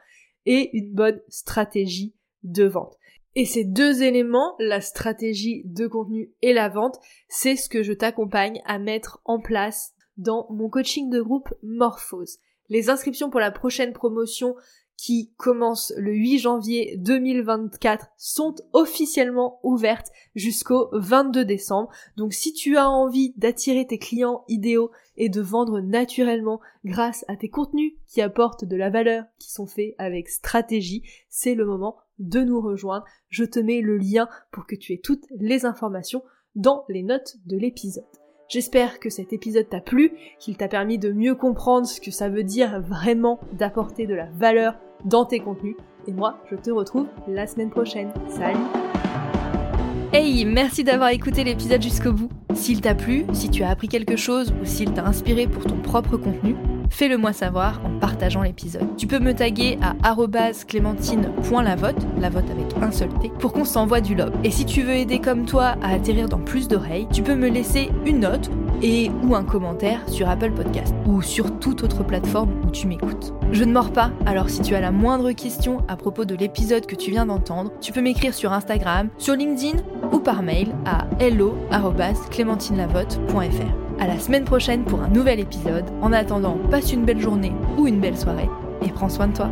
et 0.47 0.77
une 0.77 0.93
bonne 0.93 1.21
stratégie 1.29 2.13
de 2.43 2.65
vente. 2.65 2.99
Et 3.37 3.45
ces 3.45 3.65
deux 3.65 4.03
éléments, 4.03 4.57
la 4.59 4.81
stratégie 4.81 5.63
de 5.65 5.87
contenu 5.87 6.33
et 6.43 6.53
la 6.53 6.69
vente, 6.69 6.99
c'est 7.29 7.55
ce 7.55 7.69
que 7.69 7.85
je 7.85 7.93
t'accompagne 7.93 8.63
à 8.65 8.81
mettre 8.81 9.21
en 9.25 9.41
place 9.41 9.95
dans 10.17 10.49
mon 10.51 10.69
coaching 10.69 11.09
de 11.09 11.21
groupe 11.21 11.55
Morphose. 11.63 12.39
Les 12.69 12.91
inscriptions 12.91 13.31
pour 13.31 13.41
la 13.41 13.53
prochaine 13.53 13.93
promotion 13.93 14.57
qui 14.97 15.33
commence 15.37 15.93
le 15.97 16.13
8 16.13 16.39
janvier 16.39 16.97
2024 16.99 18.07
sont 18.17 18.55
officiellement 18.73 19.61
ouvertes 19.63 20.11
jusqu'au 20.35 20.89
22 20.93 21.45
décembre. 21.45 21.91
Donc 22.17 22.33
si 22.33 22.53
tu 22.53 22.77
as 22.77 22.89
envie 22.89 23.35
d'attirer 23.37 23.87
tes 23.87 23.99
clients 23.99 24.45
idéaux 24.49 24.91
et 25.17 25.29
de 25.29 25.41
vendre 25.41 25.81
naturellement 25.81 26.61
grâce 26.85 27.25
à 27.29 27.37
tes 27.37 27.49
contenus 27.49 27.95
qui 28.07 28.21
apportent 28.21 28.65
de 28.65 28.77
la 28.77 28.91
valeur, 28.91 29.25
qui 29.39 29.53
sont 29.53 29.67
faits 29.67 29.95
avec 29.99 30.29
stratégie, 30.29 31.03
c'est 31.29 31.55
le 31.55 31.65
moment 31.65 31.97
de 32.19 32.41
nous 32.41 32.61
rejoindre. 32.61 33.05
Je 33.29 33.45
te 33.45 33.59
mets 33.59 33.81
le 33.81 33.97
lien 33.97 34.29
pour 34.53 34.67
que 34.67 34.77
tu 34.77 34.93
aies 34.93 35.01
toutes 35.03 35.27
les 35.39 35.67
informations 35.67 36.23
dans 36.55 36.85
les 36.89 37.03
notes 37.03 37.37
de 37.47 37.57
l'épisode. 37.57 38.05
J'espère 38.49 39.01
que 39.01 39.09
cet 39.09 39.33
épisode 39.33 39.69
t'a 39.69 39.81
plu, 39.81 40.13
qu'il 40.39 40.57
t'a 40.57 40.69
permis 40.69 40.99
de 40.99 41.11
mieux 41.11 41.35
comprendre 41.35 41.87
ce 41.87 42.01
que 42.01 42.11
ça 42.11 42.29
veut 42.29 42.45
dire 42.45 42.81
vraiment 42.81 43.41
d'apporter 43.53 44.07
de 44.07 44.15
la 44.15 44.27
valeur 44.27 44.75
dans 45.05 45.25
tes 45.25 45.41
contenus. 45.41 45.77
Et 46.07 46.13
moi, 46.13 46.39
je 46.51 46.57
te 46.57 46.71
retrouve 46.71 47.07
la 47.27 47.47
semaine 47.47 47.71
prochaine. 47.71 48.13
Salut 48.29 48.59
Hey, 50.17 50.45
merci 50.45 50.85
d'avoir 50.85 51.09
écouté 51.09 51.43
l'épisode 51.43 51.83
jusqu'au 51.83 52.13
bout. 52.13 52.31
S'il 52.55 52.81
t'a 52.81 52.95
plu, 52.95 53.27
si 53.33 53.51
tu 53.51 53.65
as 53.65 53.71
appris 53.71 53.89
quelque 53.89 54.15
chose 54.15 54.55
ou 54.63 54.65
s'il 54.65 54.93
t'a 54.93 55.05
inspiré 55.05 55.49
pour 55.49 55.65
ton 55.65 55.75
propre 55.79 56.17
contenu, 56.17 56.55
fais-le 56.89 57.17
moi 57.17 57.33
savoir 57.33 57.81
en 57.85 57.99
partageant 57.99 58.43
l'épisode. 58.43 58.97
Tu 58.97 59.09
peux 59.09 59.19
me 59.19 59.35
taguer 59.35 59.77
à 59.83 60.15
clémentine.lavote, 60.69 62.07
la 62.21 62.31
vote 62.31 62.49
avec 62.49 62.81
un 62.81 62.93
seul 62.93 63.09
T, 63.21 63.33
pour 63.41 63.53
qu'on 63.53 63.65
s'envoie 63.65 64.01
du 64.01 64.15
love. 64.15 64.33
Et 64.45 64.53
si 64.53 64.65
tu 64.65 64.83
veux 64.83 64.95
aider 64.95 65.19
comme 65.19 65.47
toi 65.47 65.75
à 65.83 65.95
atterrir 65.95 66.29
dans 66.29 66.39
plus 66.39 66.69
d'oreilles, 66.69 67.09
tu 67.13 67.23
peux 67.23 67.35
me 67.35 67.49
laisser 67.49 67.91
une 68.07 68.21
note 68.21 68.53
et 68.83 69.11
ou 69.25 69.35
un 69.35 69.45
commentaire 69.45 70.09
sur 70.09 70.29
Apple 70.29 70.53
Podcast 70.53 70.95
ou 71.07 71.23
sur 71.23 71.59
toute 71.59 71.83
autre 71.83 72.05
plateforme 72.05 72.51
où 72.65 72.71
tu 72.71 72.87
m'écoutes. 72.87 73.33
Je 73.51 73.65
ne 73.65 73.73
mords 73.73 73.93
pas, 73.93 74.11
alors 74.27 74.51
si 74.51 74.61
tu 74.63 74.75
as 74.75 74.81
la 74.81 74.91
moindre 74.91 75.33
question 75.33 75.79
à 75.89 75.97
propos 75.97 76.25
de 76.25 76.35
l'épisode 76.35 76.87
que 76.87 76.95
tu 76.95 77.11
viens 77.11 77.27
d'entendre, 77.27 77.73
tu 77.81 77.93
peux 77.93 78.01
m'écrire 78.01 78.35
sur 78.35 78.53
Instagram, 78.53 79.09
sur 79.19 79.35
LinkedIn 79.35 79.83
ou 80.15 80.21
par 80.21 80.43
mail 80.43 80.75
à 80.87 81.05
hello@clémentinelavote.fr. 81.19 84.01
À 84.01 84.07
la 84.07 84.19
semaine 84.19 84.45
prochaine 84.45 84.85
pour 84.85 85.03
un 85.03 85.09
nouvel 85.09 85.41
épisode. 85.41 85.85
En 86.01 86.13
attendant, 86.13 86.57
passe 86.71 86.93
une 86.93 87.05
belle 87.05 87.21
journée 87.21 87.53
ou 87.77 87.89
une 87.89 87.99
belle 88.01 88.17
soirée 88.17 88.49
et 88.83 88.91
prends 88.91 89.09
soin 89.09 89.27
de 89.27 89.37
toi. 89.37 89.51